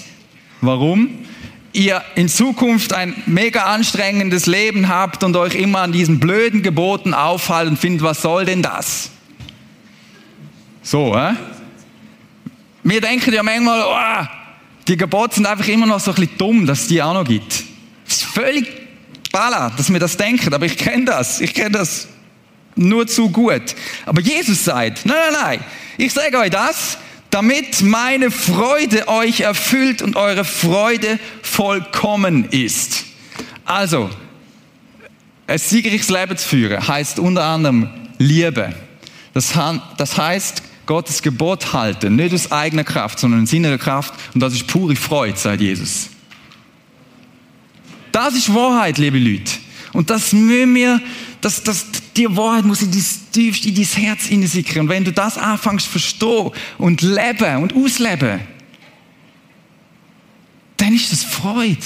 warum? 0.62 1.26
Ihr 1.74 2.02
in 2.15 2.30
Zukunft 2.30 2.93
ein 2.93 3.22
mega 3.26 3.65
anstrengendes 3.65 4.46
Leben 4.46 4.88
habt 4.88 5.24
und 5.24 5.36
euch 5.36 5.56
immer 5.56 5.82
an 5.82 5.91
diesen 5.91 6.20
blöden 6.20 6.63
Geboten 6.63 7.13
aufhalten 7.13 7.72
und 7.72 7.78
findet, 7.78 8.04
was 8.04 8.22
soll 8.22 8.46
denn 8.46 8.62
das? 8.62 9.12
So, 10.82 11.15
hä? 11.17 11.36
Wir 12.84 13.02
denken 13.02 13.34
ja 13.34 13.43
manchmal, 13.43 13.84
oh, 13.84 14.28
die 14.88 14.96
Gebote 14.96 15.36
sind 15.36 15.46
einfach 15.46 15.67
immer 15.67 15.86
noch 15.86 16.00
so 16.00 16.12
ein 16.12 16.15
bisschen 16.15 16.38
dumm, 16.38 16.65
dass 16.65 16.82
es 16.82 16.88
die 16.88 17.04
auch 17.04 17.13
noch 17.13 17.26
gibt. 17.26 17.63
Es 18.08 18.15
ist 18.15 18.24
völlig 18.24 18.65
bala, 19.32 19.70
dass 19.76 19.91
wir 19.91 20.00
das 20.00 20.15
denken, 20.17 20.54
aber 20.54 20.65
ich 20.65 20.78
kenne 20.78 21.06
das. 21.06 21.41
Ich 21.41 21.54
kenne 21.54 21.72
das 21.72 22.08
nur 22.76 23.06
zu 23.08 23.30
gut. 23.30 23.76
Aber 24.06 24.22
Jesus 24.22 24.63
sagt, 24.63 25.06
nein, 25.06 25.15
nein, 25.32 25.41
nein, 25.41 25.60
ich 25.98 26.13
sage 26.13 26.38
euch 26.38 26.50
das, 26.50 26.98
damit 27.29 27.81
meine 27.81 28.31
Freude 28.31 29.07
euch 29.07 29.41
erfüllt 29.41 30.01
und 30.01 30.15
eure 30.15 30.45
Freude 30.45 31.19
vollkommen 31.41 32.45
ist. 32.49 33.05
Also, 33.65 34.09
ein 35.45 35.57
siegreiches 35.57 36.09
Leben 36.09 36.37
zu 36.37 36.47
führen, 36.47 36.87
heißt 36.87 37.19
unter 37.19 37.43
anderem 37.43 37.89
Liebe. 38.17 38.73
Das, 39.33 39.53
das 39.97 40.17
heißt, 40.17 40.63
Gottes 40.85 41.21
Gebot 41.21 41.73
halten, 41.73 42.15
nicht 42.15 42.33
aus 42.33 42.51
eigener 42.51 42.83
Kraft, 42.83 43.19
sondern 43.19 43.41
in 43.41 43.45
seiner 43.45 43.77
Kraft. 43.77 44.13
Und 44.33 44.39
das 44.39 44.53
ist 44.53 44.67
pure 44.67 44.95
Freude, 44.95 45.37
sagt 45.37 45.61
Jesus. 45.61 46.09
Das 48.11 48.33
ist 48.33 48.53
Wahrheit, 48.53 48.97
liebe 48.97 49.19
Leute. 49.19 49.51
Und 49.97 50.12
das 50.12 50.31
müssen 50.31 50.75
wir, 50.75 51.01
das, 51.41 51.63
das, 51.63 51.88
die 52.15 52.27
Wahrheit 52.38 52.63
muss 52.65 52.83
in 52.83 52.91
das 52.91 53.31
tiefste, 53.31 53.69
in 53.69 53.73
dein 53.73 53.83
Herz 53.83 54.25
hineinsickern. 54.25 54.81
Und 54.81 54.89
wenn 54.89 55.03
du 55.03 55.12
das 55.12 55.39
anfängst 55.39 55.86
zu 55.86 55.91
verstehen 55.93 56.51
und 56.77 57.01
leben 57.01 57.63
und 57.63 57.75
ausleben, 57.75 58.41
dann 60.77 60.93
ist 60.93 61.12
das 61.12 61.23
Freude. 61.23 61.81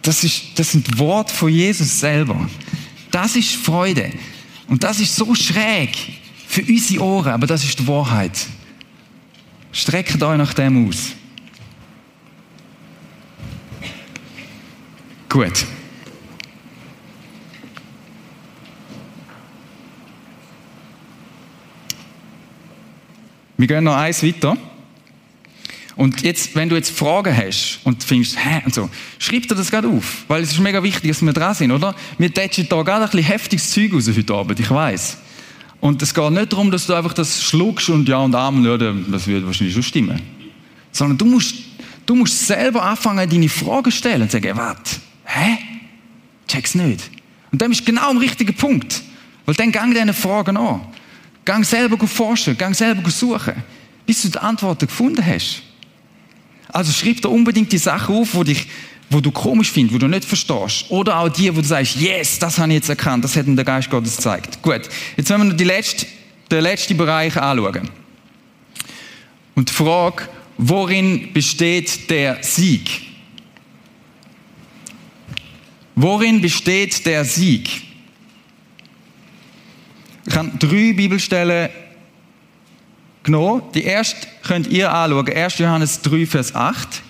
Das, 0.00 0.24
ist, 0.24 0.44
das 0.54 0.72
sind 0.72 0.98
Worte 0.98 1.34
von 1.34 1.50
Jesus 1.50 2.00
selber. 2.00 2.48
Das 3.10 3.36
ist 3.36 3.54
Freude. 3.54 4.10
Und 4.66 4.82
das 4.82 4.98
ist 4.98 5.14
so 5.14 5.34
schräg 5.34 5.94
für 6.46 6.62
unsere 6.62 7.04
Ohren, 7.04 7.32
aber 7.34 7.46
das 7.46 7.64
ist 7.64 7.80
die 7.80 7.86
Wahrheit. 7.86 8.46
Streckt 9.72 10.22
euch 10.22 10.38
nach 10.38 10.54
dem 10.54 10.88
aus. 10.88 11.17
Gut. 15.28 15.66
Wir 23.58 23.66
gehen 23.66 23.84
noch 23.84 23.96
eins 23.96 24.22
weiter. 24.22 24.56
Und 25.96 26.22
jetzt, 26.22 26.54
wenn 26.54 26.68
du 26.68 26.76
jetzt 26.76 26.96
Fragen 26.96 27.36
hast 27.36 27.80
und 27.82 28.04
findest, 28.04 28.38
hä, 28.38 28.62
und 28.64 28.72
so, 28.72 28.88
schreib 29.18 29.48
dir 29.48 29.56
das 29.56 29.68
gerade 29.68 29.88
auf. 29.88 30.24
Weil 30.28 30.44
es 30.44 30.52
ist 30.52 30.60
mega 30.60 30.80
wichtig, 30.80 31.10
dass 31.10 31.22
wir 31.22 31.32
dran 31.32 31.54
sind, 31.54 31.72
oder? 31.72 31.92
Wir 32.18 32.32
tätschen 32.32 32.68
da 32.68 32.82
gerade 32.82 33.04
ein 33.04 33.10
bisschen 33.10 33.26
heftiges 33.26 33.72
Zeug 33.72 33.92
raus 33.92 34.08
heute 34.08 34.32
Abend, 34.32 34.60
ich 34.60 34.70
weiß. 34.70 35.18
Und 35.80 36.00
es 36.00 36.14
geht 36.14 36.30
nicht 36.30 36.52
darum, 36.52 36.70
dass 36.70 36.86
du 36.86 36.94
einfach 36.94 37.14
das 37.14 37.42
schluckst 37.42 37.88
und 37.90 38.08
ja 38.08 38.18
und 38.18 38.32
Amen, 38.34 38.64
ja, 38.64 38.76
das 38.76 39.26
wird 39.26 39.44
wahrscheinlich 39.44 39.74
schon 39.74 39.82
stimmen. 39.82 40.22
Sondern 40.92 41.18
du 41.18 41.24
musst, 41.24 41.56
du 42.06 42.14
musst 42.14 42.46
selber 42.46 42.84
anfangen, 42.84 43.28
deine 43.28 43.48
Fragen 43.48 43.90
zu 43.90 43.98
stellen 43.98 44.22
und 44.22 44.30
sagen, 44.30 44.56
warte, 44.56 45.00
hä? 45.28 45.58
Check's 46.46 46.74
nicht. 46.74 47.10
Und 47.52 47.62
dann 47.62 47.72
ist 47.72 47.84
genau 47.84 48.10
am 48.10 48.18
richtigen 48.18 48.54
Punkt. 48.54 49.02
Weil 49.46 49.54
dann 49.54 49.72
gang 49.72 49.94
diese 49.94 50.12
Fragen 50.12 50.56
an. 50.56 50.80
Gang 51.44 51.64
selber 51.64 52.06
forschen, 52.06 52.56
gang 52.58 52.74
selber 52.74 53.08
suchen, 53.10 53.54
bis 54.04 54.22
du 54.22 54.28
die 54.28 54.38
Antworten 54.38 54.86
gefunden 54.86 55.24
hast. 55.24 55.62
Also 56.68 56.92
schreib 56.92 57.22
dir 57.22 57.30
unbedingt 57.30 57.72
die 57.72 57.78
Sachen 57.78 58.14
auf, 58.14 58.34
wo 58.34 58.44
dich 58.44 58.66
wo 59.10 59.20
du 59.20 59.30
komisch 59.30 59.70
findest, 59.72 59.94
wo 59.94 59.98
du 59.98 60.08
nicht 60.08 60.24
verstehst. 60.24 60.86
Oder 60.90 61.18
auch 61.18 61.28
die, 61.28 61.54
wo 61.54 61.60
du 61.60 61.66
sagst, 61.66 61.96
yes, 61.96 62.38
das 62.38 62.58
habe 62.58 62.68
ich 62.68 62.76
jetzt 62.76 62.88
erkannt, 62.88 63.24
das 63.24 63.36
hat 63.36 63.46
mir 63.46 63.56
der 63.56 63.64
Geist 63.64 63.88
Gottes 63.88 64.16
gezeigt. 64.16 64.60
Gut, 64.62 64.82
jetzt 65.16 65.30
wollen 65.30 65.42
wir 65.42 65.48
noch 65.50 65.56
die 65.56 65.64
letzte, 65.64 66.06
den 66.50 66.62
letzten 66.62 66.96
Bereich 66.96 67.36
anschauen. 67.36 67.88
Und 69.54 69.70
die 69.70 69.72
Frage, 69.72 70.28
worin 70.58 71.32
besteht 71.32 72.10
der 72.10 72.42
Sieg? 72.42 73.07
Worin 76.00 76.40
besteht 76.40 77.04
der 77.06 77.24
Sieg? 77.24 77.82
Ich 80.24 80.36
habe 80.36 80.52
drei 80.56 80.92
Bibelstellen 80.92 81.70
genommen. 83.24 83.62
Die 83.74 83.82
erste 83.82 84.28
könnt 84.46 84.68
ihr 84.68 84.92
anschauen, 84.92 85.28
1. 85.28 85.58
Johannes 85.58 86.00
3, 86.02 86.24
Vers 86.24 86.54
8. 86.54 87.02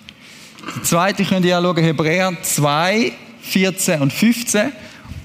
Die 0.77 0.83
zweite 0.85 1.23
könnt 1.27 1.45
ihr 1.45 1.59
anschauen, 1.59 1.85
Hebräer 1.85 2.35
2, 2.41 3.13
14 3.43 4.01
und 4.01 4.11
15. 4.11 4.73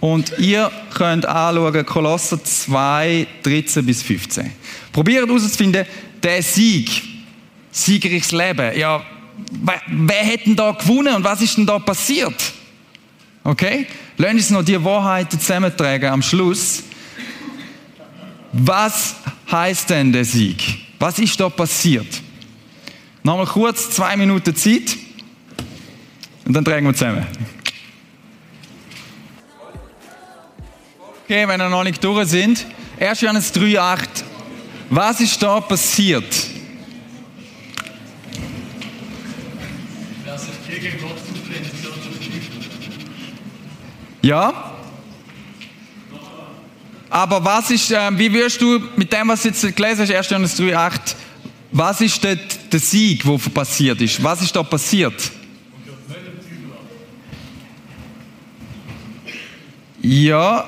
Und 0.02 0.34
ihr 0.40 0.70
könnt 0.94 1.26
anschauen, 1.26 1.86
Kolosser 1.86 2.44
2, 2.44 3.28
13 3.44 3.86
bis 3.86 4.04
15. 4.04 4.52
Probiert 4.92 5.26
herauszufinden, 5.26 5.86
der 6.22 6.44
Sieg, 6.44 7.02
siegreiches 7.72 8.34
Leben. 8.34 8.78
Ja, 8.78 9.06
wer, 9.52 9.82
wer 9.88 10.34
hat 10.34 10.46
denn 10.46 10.58
da 10.58 10.72
gewonnen 10.72 11.16
und 11.16 11.24
was 11.24 11.42
ist 11.42 11.56
denn 11.56 11.66
da 11.66 11.80
passiert? 11.80 12.54
Okay? 13.44 13.88
Lass 14.18 14.34
uns 14.34 14.50
noch 14.52 14.64
die 14.64 14.82
Wahrheiten 14.84 15.40
zusammentragen 15.40 16.10
am 16.10 16.22
Schluss. 16.22 16.84
Was 18.54 19.16
heißt 19.52 19.90
denn 19.90 20.12
der 20.12 20.26
Sieg? 20.26 20.64
Was 21.00 21.20
ist 21.20 21.40
da 21.40 21.50
passiert? 21.50 22.22
Nochmal 23.24 23.48
kurz 23.48 23.90
zwei 23.90 24.16
Minuten 24.16 24.56
Zeit 24.56 24.96
und 26.46 26.54
dann 26.54 26.64
tragen 26.64 26.86
wir 26.86 26.94
zusammen. 26.94 27.26
Okay, 31.24 31.48
wenn 31.48 31.60
wir 31.60 31.70
noch 31.70 31.84
nicht 31.84 32.04
durch 32.04 32.28
sind. 32.28 32.66
1. 33.00 33.22
Johannes 33.22 33.54
3,8. 33.54 34.08
Was 34.90 35.22
ist 35.22 35.42
da 35.42 35.60
passiert? 35.62 36.43
Ja? 44.24 44.72
Aber 47.10 47.44
was 47.44 47.70
ist, 47.70 47.92
äh, 47.92 48.18
wie 48.18 48.34
wirst 48.34 48.60
du 48.60 48.80
mit 48.96 49.12
dem, 49.14 49.28
was 49.28 49.44
du 49.44 49.50
jetzt 49.50 49.76
gelesen 49.76 50.00
hast, 50.00 50.12
1. 50.12 50.30
Johannes 50.30 50.60
3,8, 50.60 51.16
was 51.72 52.02
ist 52.02 52.24
dort 52.24 52.74
der 52.74 52.80
Sieg, 52.80 53.24
der 53.24 53.38
passiert 53.54 54.02
ist? 54.02 54.24
Was 54.24 54.42
ist 54.42 54.56
da 54.56 54.64
passiert? 54.64 55.32
Ja. 60.02 60.68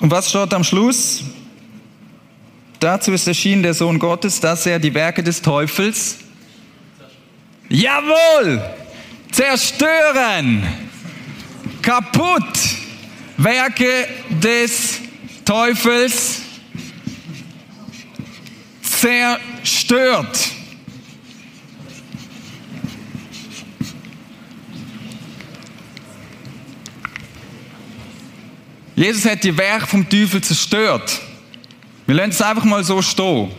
Und 0.00 0.10
was 0.10 0.28
steht 0.28 0.52
am 0.52 0.64
Schluss? 0.64 1.22
Dazu 2.80 3.12
ist 3.12 3.26
erschienen 3.26 3.62
der 3.62 3.72
Sohn 3.72 3.98
Gottes, 3.98 4.40
dass 4.40 4.66
er 4.66 4.78
die 4.78 4.92
Werke 4.92 5.22
des 5.22 5.40
Teufels 5.40 6.25
Jawohl! 7.68 8.62
Zerstören! 9.32 10.62
Kaputt! 11.82 12.58
Werke 13.36 14.08
des 14.30 15.00
Teufels 15.44 16.40
zerstört. 18.82 20.50
Jesus 28.94 29.26
hat 29.26 29.44
die 29.44 29.56
Werke 29.56 29.86
vom 29.86 30.08
Teufel 30.08 30.40
zerstört. 30.40 31.20
Wir 32.06 32.14
lassen 32.14 32.30
es 32.30 32.40
einfach 32.40 32.64
mal 32.64 32.82
so 32.82 33.02
stehen. 33.02 33.52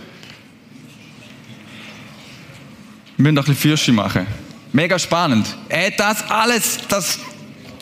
Wir 3.17 3.23
müssen 3.23 3.35
noch 3.35 3.47
ein 3.47 3.53
bisschen 3.53 3.71
Fürsche 3.71 3.91
machen. 3.91 4.27
Mega 4.73 4.99
spannend. 4.99 5.47
Er 5.69 5.87
hat 5.87 5.99
das 5.99 6.29
alles, 6.29 6.77
das, 6.87 7.17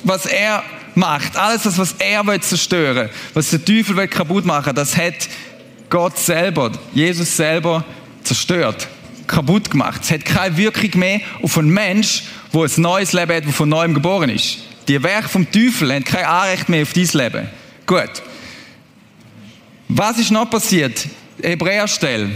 was 0.04 0.26
er 0.26 0.64
macht, 0.96 1.36
alles 1.36 1.64
das, 1.64 1.78
was 1.78 1.94
er 2.00 2.26
will 2.26 2.40
zerstören, 2.40 3.10
was 3.34 3.50
der 3.50 3.64
Teufel 3.64 3.98
will 3.98 4.08
kaputt 4.08 4.46
machen, 4.46 4.74
das 4.74 4.96
hat 4.96 5.28
Gott 5.90 6.18
selber, 6.18 6.72
Jesus 6.94 7.36
selber 7.36 7.84
zerstört, 8.24 8.88
kaputt 9.28 9.70
gemacht. 9.70 10.02
Es 10.04 10.12
hat 10.12 10.24
keine 10.24 10.56
Wirkung 10.56 11.00
mehr 11.00 11.20
auf 11.42 11.58
einen 11.58 11.70
Mensch, 11.70 12.24
wo 12.54 12.64
ein 12.64 12.72
neues 12.78 13.12
Leben 13.12 13.36
hat, 13.36 13.44
der 13.44 13.52
von 13.52 13.68
neuem 13.68 13.94
geboren 13.94 14.30
ist. 14.30 14.60
Die 14.88 15.04
Werke 15.04 15.28
vom 15.28 15.52
Teufel 15.52 15.94
haben 15.94 16.06
kein 16.06 16.24
Anrecht 16.24 16.70
mehr 16.70 16.84
auf 16.84 16.94
dieses 16.94 17.14
Leben. 17.14 17.50
Gut. 17.86 18.22
Was 19.90 20.18
ist 20.18 20.32
noch 20.32 20.50
passiert? 20.50 21.08
Hebräerstelle. 21.42 22.30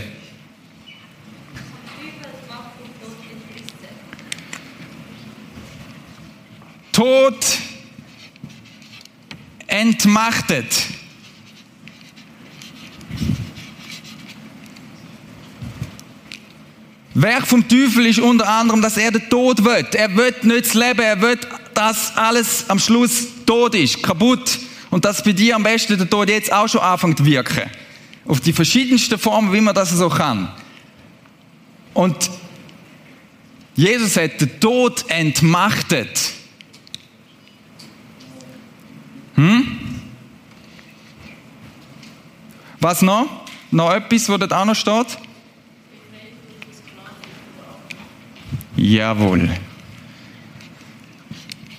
Tod 6.99 7.37
entmachtet. 9.67 10.65
Werk 17.13 17.47
vom 17.47 17.65
Teufel 17.65 18.07
ist 18.07 18.19
unter 18.19 18.49
anderem, 18.49 18.81
dass 18.81 18.97
er 18.97 19.11
den 19.11 19.29
Tod 19.29 19.63
will. 19.63 19.87
Er 19.93 20.13
will 20.17 20.35
nicht 20.41 20.65
das 20.65 20.73
Leben, 20.73 20.99
er 20.99 21.21
will, 21.21 21.39
dass 21.73 22.17
alles 22.17 22.65
am 22.69 22.79
Schluss 22.79 23.27
tot 23.45 23.75
ist, 23.75 24.03
kaputt. 24.03 24.59
Und 24.89 25.05
dass 25.05 25.23
bei 25.23 25.31
dir 25.31 25.55
am 25.55 25.63
besten 25.63 25.97
der 25.97 26.09
Tod 26.09 26.27
jetzt 26.27 26.51
auch 26.51 26.67
schon 26.67 26.81
anfängt 26.81 27.19
zu 27.19 27.25
wirken. 27.25 27.69
Auf 28.25 28.41
die 28.41 28.51
verschiedensten 28.51 29.17
Formen, 29.17 29.53
wie 29.53 29.61
man 29.61 29.73
das 29.73 29.91
so 29.91 30.09
kann. 30.09 30.51
Und 31.93 32.29
Jesus 33.77 34.17
hat 34.17 34.41
den 34.41 34.59
Tod 34.59 35.05
entmachtet. 35.07 36.33
Hm? 39.39 39.79
Was 42.81 43.01
noch? 43.01 43.45
Noch 43.71 43.93
etwas, 43.93 44.27
wo 44.27 44.35
dort 44.35 44.51
auch 44.51 44.65
noch 44.65 44.75
steht? 44.75 45.17
Jawohl. 48.75 49.49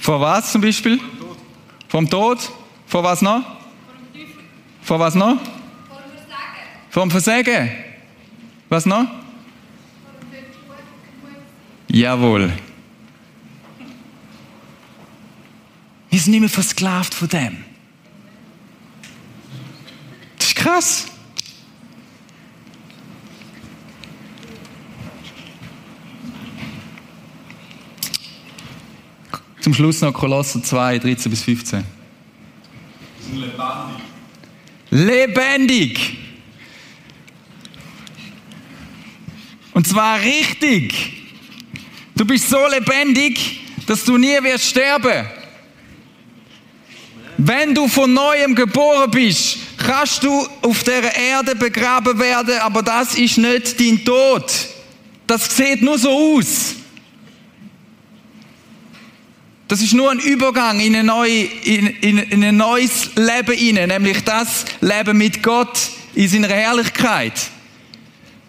Vor 0.00 0.20
was 0.20 0.52
zum 0.52 0.62
Beispiel? 0.62 0.98
Vom 1.88 2.08
Tod. 2.08 2.38
Vor 2.86 3.04
was 3.04 3.20
noch? 3.20 3.42
Vor 4.82 4.98
was 4.98 5.14
noch? 5.14 5.36
Vom 6.88 7.10
Versagen. 7.10 7.70
Was 8.68 8.86
noch? 8.86 9.06
Jawohl. 11.88 12.52
Wir 16.08 16.18
sind 16.18 16.32
nicht 16.32 16.40
mehr 16.40 16.48
versklavt 16.48 17.14
von 17.14 17.28
dem. 17.28 17.64
Das 20.38 20.48
ist 20.48 20.56
krass. 20.56 21.06
Zum 29.60 29.74
Schluss 29.74 30.00
noch 30.00 30.12
Kolosser 30.12 30.62
2, 30.62 30.98
13 30.98 31.30
bis 31.30 31.42
15. 31.42 31.84
Lebendig. 33.32 33.60
Lebendig. 34.90 36.16
Und 39.72 39.86
zwar 39.86 40.20
richtig. 40.20 40.94
Du 42.16 42.24
bist 42.24 42.48
so 42.48 42.58
lebendig, 42.68 43.60
dass 43.86 44.04
du 44.04 44.16
nie 44.16 44.42
wirst 44.42 44.66
sterben. 44.66 45.26
Wenn 47.36 47.74
du 47.74 47.88
von 47.88 48.12
neuem 48.12 48.54
geboren 48.54 49.10
bist, 49.10 49.58
kannst 49.78 50.22
du 50.22 50.46
auf 50.62 50.84
der 50.84 51.16
Erde 51.16 51.54
begraben 51.54 52.18
werden, 52.18 52.58
aber 52.58 52.82
das 52.82 53.14
ist 53.14 53.38
nicht 53.38 53.80
dein 53.80 54.04
Tod. 54.04 54.52
Das 55.26 55.56
sieht 55.56 55.80
nur 55.80 55.98
so 55.98 56.10
aus. 56.10 56.76
Das 59.70 59.80
ist 59.80 59.94
nur 59.94 60.10
ein 60.10 60.18
Übergang 60.18 60.80
in, 60.80 60.96
eine 60.96 61.04
neue, 61.04 61.44
in, 61.44 61.86
in, 61.86 62.18
in 62.18 62.42
ein 62.42 62.56
neues 62.56 63.14
Leben 63.14 63.56
hinein, 63.56 63.88
nämlich 63.90 64.24
das 64.24 64.64
Leben 64.80 65.16
mit 65.16 65.44
Gott 65.44 65.78
in 66.12 66.26
seiner 66.26 66.48
Herrlichkeit. 66.48 67.34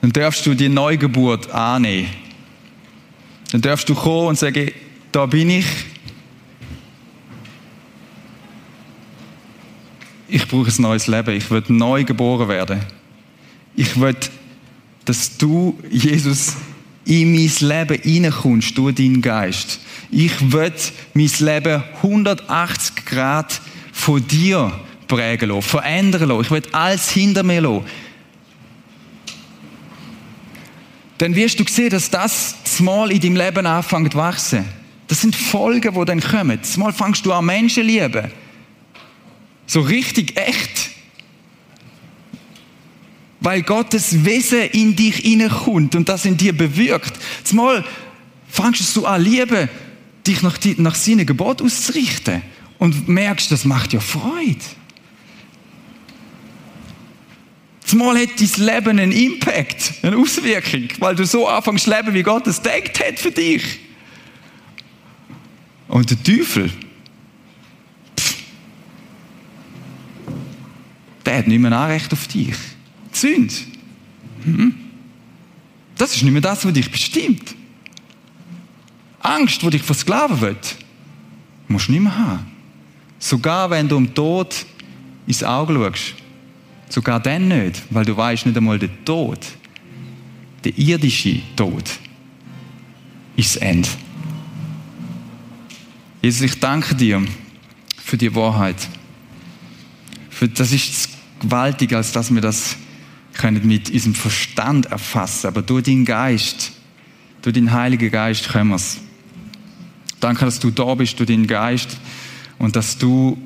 dann 0.00 0.10
darfst 0.10 0.46
du 0.46 0.54
die 0.54 0.70
Neugeburt 0.70 1.50
annehmen. 1.50 2.19
Dann 3.52 3.60
darfst 3.60 3.88
du 3.88 3.94
kommen 3.94 4.28
und 4.28 4.38
sagen, 4.38 4.70
da 5.12 5.26
bin 5.26 5.50
ich. 5.50 5.66
Ich 10.28 10.46
brauche 10.46 10.70
ein 10.70 10.82
neues 10.82 11.08
Leben. 11.08 11.34
Ich 11.34 11.50
will 11.50 11.64
neu 11.68 12.04
geboren 12.04 12.48
werden. 12.48 12.80
Ich 13.74 14.00
will, 14.00 14.16
dass 15.04 15.36
du, 15.36 15.78
Jesus, 15.90 16.54
in 17.04 17.32
mein 17.32 17.50
Leben 17.60 18.00
hineinkommst 18.00 18.78
durch 18.78 18.94
deinen 18.94 19.20
Geist. 19.20 19.80
Ich 20.12 20.52
will 20.52 20.72
mein 21.14 21.30
Leben 21.40 21.82
180 22.02 23.04
Grad 23.04 23.60
von 23.92 24.24
dir 24.26 24.72
prägen 25.08 25.48
lassen, 25.48 25.62
verändern 25.62 26.28
lassen. 26.28 26.42
Ich 26.42 26.50
will 26.50 26.62
alles 26.72 27.10
hinter 27.10 27.42
mir 27.42 27.60
lassen. 27.60 27.84
Dann 31.20 31.34
wirst 31.34 31.60
du 31.60 31.64
sehen, 31.68 31.90
dass 31.90 32.08
das 32.08 32.54
mal 32.80 33.12
in 33.12 33.20
deinem 33.20 33.36
Leben 33.36 33.66
anfängt 33.66 34.12
zu 34.12 34.18
wachsen. 34.18 34.64
Das 35.06 35.20
sind 35.20 35.36
Folgen, 35.36 35.94
die 35.94 36.04
dann 36.06 36.20
kommen. 36.20 36.58
Mal 36.78 36.94
fängst 36.94 37.26
du 37.26 37.32
an 37.34 37.44
Menschen 37.44 37.84
lieben. 37.84 38.32
So 39.66 39.82
richtig 39.82 40.34
echt. 40.38 40.92
Weil 43.40 43.60
Gottes 43.60 44.24
Wesen 44.24 44.62
in 44.70 44.96
dich 44.96 45.16
hineinkommt 45.16 45.94
und 45.94 46.08
das 46.08 46.24
in 46.24 46.38
dir 46.38 46.54
bewirkt. 46.54 47.12
Mal 47.52 47.84
fängst 48.48 48.96
du 48.96 49.04
an 49.04 49.22
lieben, 49.22 49.68
dich 50.26 50.40
nach, 50.40 50.56
nach 50.78 50.94
seinen 50.94 51.26
Gebot 51.26 51.60
auszurichten. 51.60 52.40
Und 52.78 53.08
merkst, 53.08 53.52
das 53.52 53.66
macht 53.66 53.92
ja 53.92 54.00
Freude. 54.00 54.56
Zumal 57.90 58.16
hat 58.22 58.38
dein 58.38 58.66
Leben 58.66 58.98
einen 59.00 59.10
Impact, 59.10 59.94
eine 60.02 60.16
Auswirkung, 60.16 60.86
weil 61.00 61.16
du 61.16 61.26
so 61.26 61.48
anfängst 61.48 61.86
zu 61.86 61.90
leben, 61.90 62.14
wie 62.14 62.22
Gott 62.22 62.46
es 62.46 62.62
denkt 62.62 63.04
hat 63.04 63.18
für 63.18 63.32
dich. 63.32 63.80
Und 65.88 66.08
der 66.08 66.22
Teufel, 66.22 66.70
pff, 68.16 68.36
der 71.26 71.38
hat 71.38 71.48
nicht 71.48 71.58
mehr 71.58 71.72
Anrecht 71.72 72.12
auf 72.12 72.28
dich. 72.28 72.54
Die 73.12 73.18
Sünde, 73.18 73.54
hm? 74.44 74.72
das 75.98 76.14
ist 76.14 76.22
nicht 76.22 76.30
mehr 76.30 76.42
das, 76.42 76.64
was 76.64 76.72
dich 76.72 76.88
bestimmt. 76.92 77.56
Angst, 79.18 79.62
die 79.62 79.70
dich 79.70 79.82
versklaven 79.82 80.40
wird, 80.40 80.76
musst 81.66 81.88
du 81.88 81.92
nicht 81.92 82.02
mehr 82.02 82.16
haben. 82.16 82.46
Sogar 83.18 83.68
wenn 83.68 83.88
du 83.88 83.96
im 83.96 84.14
Tod 84.14 84.64
ins 85.26 85.42
Auge 85.42 85.74
schaust, 85.74 86.19
Sogar 86.90 87.20
dann 87.20 87.48
nicht, 87.48 87.82
weil 87.90 88.04
du 88.04 88.16
weißt 88.16 88.46
nicht 88.46 88.56
einmal 88.56 88.78
der 88.78 88.90
Tod, 89.04 89.38
der 90.64 90.76
irdische 90.76 91.40
Tod, 91.56 91.84
ist 93.36 93.54
das 93.54 93.62
Ende. 93.62 93.88
Jesus, 96.20 96.42
ich 96.42 96.60
danke 96.60 96.94
dir 96.96 97.24
für 97.96 98.18
die 98.18 98.34
Wahrheit. 98.34 98.88
Für, 100.28 100.48
das 100.48 100.72
ist 100.72 101.10
gewaltig, 101.40 101.94
als 101.94 102.10
dass 102.12 102.34
wir 102.34 102.40
das 102.40 102.76
können 103.34 103.64
mit 103.66 103.88
unserem 103.88 104.14
Verstand 104.14 104.86
erfassen. 104.86 105.46
Aber 105.46 105.62
durch 105.62 105.84
deinen 105.84 106.04
Geist, 106.04 106.72
durch 107.40 107.54
den 107.54 107.72
Heiligen 107.72 108.10
Geist 108.10 108.48
können 108.48 108.70
wir 108.70 108.76
es. 108.76 108.98
Danke, 110.18 110.44
dass 110.44 110.58
du 110.58 110.70
da 110.70 110.94
bist, 110.96 111.18
durch 111.20 111.28
deinen 111.28 111.46
Geist 111.46 111.96
und 112.58 112.74
dass 112.74 112.98
du 112.98 113.38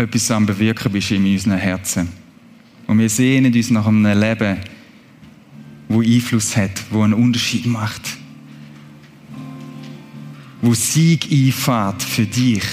etwas 0.00 0.30
am 0.30 0.46
Bewirken 0.46 0.92
bist 0.92 1.10
in 1.10 1.24
unseren 1.24 1.58
Herzen. 1.58 2.08
Und 2.86 2.98
wir 2.98 3.08
sehnen 3.08 3.54
uns 3.54 3.70
nach 3.70 3.86
einem 3.86 4.18
Leben, 4.18 4.58
wo 5.88 6.02
Einfluss 6.02 6.56
hat, 6.56 6.82
wo 6.90 7.02
einen 7.02 7.14
Unterschied 7.14 7.66
macht. 7.66 8.02
Wo 10.62 10.74
Sieg 10.74 11.30
einfährt 11.30 12.02
für 12.02 12.26
dich. 12.26 12.64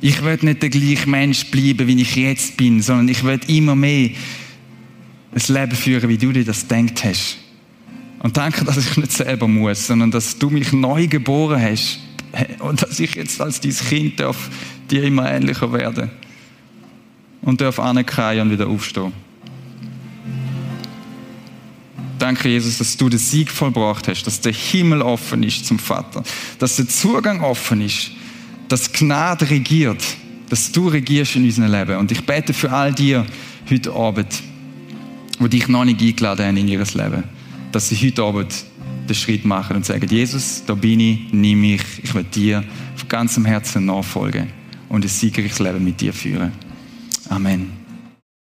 Ich 0.00 0.22
will 0.22 0.38
nicht 0.42 0.62
der 0.62 0.70
gleiche 0.70 1.08
Mensch 1.08 1.46
bleiben, 1.46 1.86
wie 1.86 2.00
ich 2.00 2.14
jetzt 2.14 2.56
bin, 2.56 2.80
sondern 2.82 3.08
ich 3.08 3.24
will 3.24 3.40
immer 3.48 3.74
mehr 3.74 4.10
ein 5.32 5.54
Leben 5.54 5.76
führen, 5.76 6.08
wie 6.08 6.18
du 6.18 6.32
dir 6.32 6.44
das 6.44 6.66
denkt 6.66 7.04
hast. 7.04 7.38
Und 8.20 8.36
danke, 8.36 8.64
dass 8.64 8.76
ich 8.76 8.96
nicht 8.96 9.12
selber 9.12 9.48
muss, 9.48 9.86
sondern 9.86 10.10
dass 10.10 10.38
du 10.38 10.50
mich 10.50 10.72
neu 10.72 11.06
geboren 11.06 11.60
hast 11.60 12.00
und 12.60 12.82
dass 12.82 13.00
ich 13.00 13.14
jetzt 13.14 13.40
als 13.40 13.60
dein 13.60 13.72
Kind 13.72 14.20
darf 14.20 14.50
dir 14.90 15.04
immer 15.04 15.30
ähnlicher 15.30 15.72
werden 15.72 16.10
und 17.42 17.60
darf 17.60 17.78
anerkennen 17.78 18.42
und 18.42 18.50
wieder 18.50 18.66
aufstehen. 18.66 19.12
Danke, 22.18 22.48
Jesus, 22.48 22.78
dass 22.78 22.96
du 22.96 23.08
den 23.08 23.18
Sieg 23.18 23.48
vollbracht 23.48 24.08
hast, 24.08 24.24
dass 24.24 24.40
der 24.40 24.52
Himmel 24.52 25.02
offen 25.02 25.42
ist 25.44 25.64
zum 25.64 25.78
Vater, 25.78 26.24
dass 26.58 26.76
der 26.76 26.88
Zugang 26.88 27.40
offen 27.42 27.80
ist, 27.80 28.10
dass 28.68 28.92
Gnade 28.92 29.48
regiert, 29.48 30.02
dass 30.50 30.72
du 30.72 30.88
regierst 30.88 31.36
in 31.36 31.44
unserem 31.44 31.70
Leben. 31.70 31.96
Und 31.96 32.10
ich 32.10 32.24
bete 32.26 32.52
für 32.52 32.72
all 32.72 32.92
die 32.92 33.20
heute 33.70 33.92
Abend, 33.92 34.42
die 35.38 35.48
dich 35.48 35.68
noch 35.68 35.84
nicht 35.84 36.02
eingeladen 36.02 36.46
haben 36.46 36.56
in 36.56 36.66
ihr 36.66 36.80
Leben, 36.80 37.22
dass 37.70 37.88
sie 37.88 37.96
heute 37.96 38.24
Abend 38.24 38.52
den 39.08 39.14
Schritt 39.14 39.44
machen 39.44 39.76
und 39.76 39.84
sagen, 39.84 40.06
Jesus, 40.08 40.62
da 40.66 40.74
bin 40.74 41.00
ich, 41.00 41.32
nimm 41.32 41.60
mich, 41.60 41.82
ich 42.02 42.14
will 42.14 42.24
dir 42.24 42.64
von 42.96 43.08
ganzem 43.08 43.44
Herzen 43.44 43.86
nachfolgen 43.86 44.48
und 44.88 45.04
ein 45.04 45.08
siegreiches 45.08 45.58
Leben 45.58 45.82
mit 45.82 46.00
dir 46.00 46.12
führen. 46.12 46.52
Amen. 47.28 47.77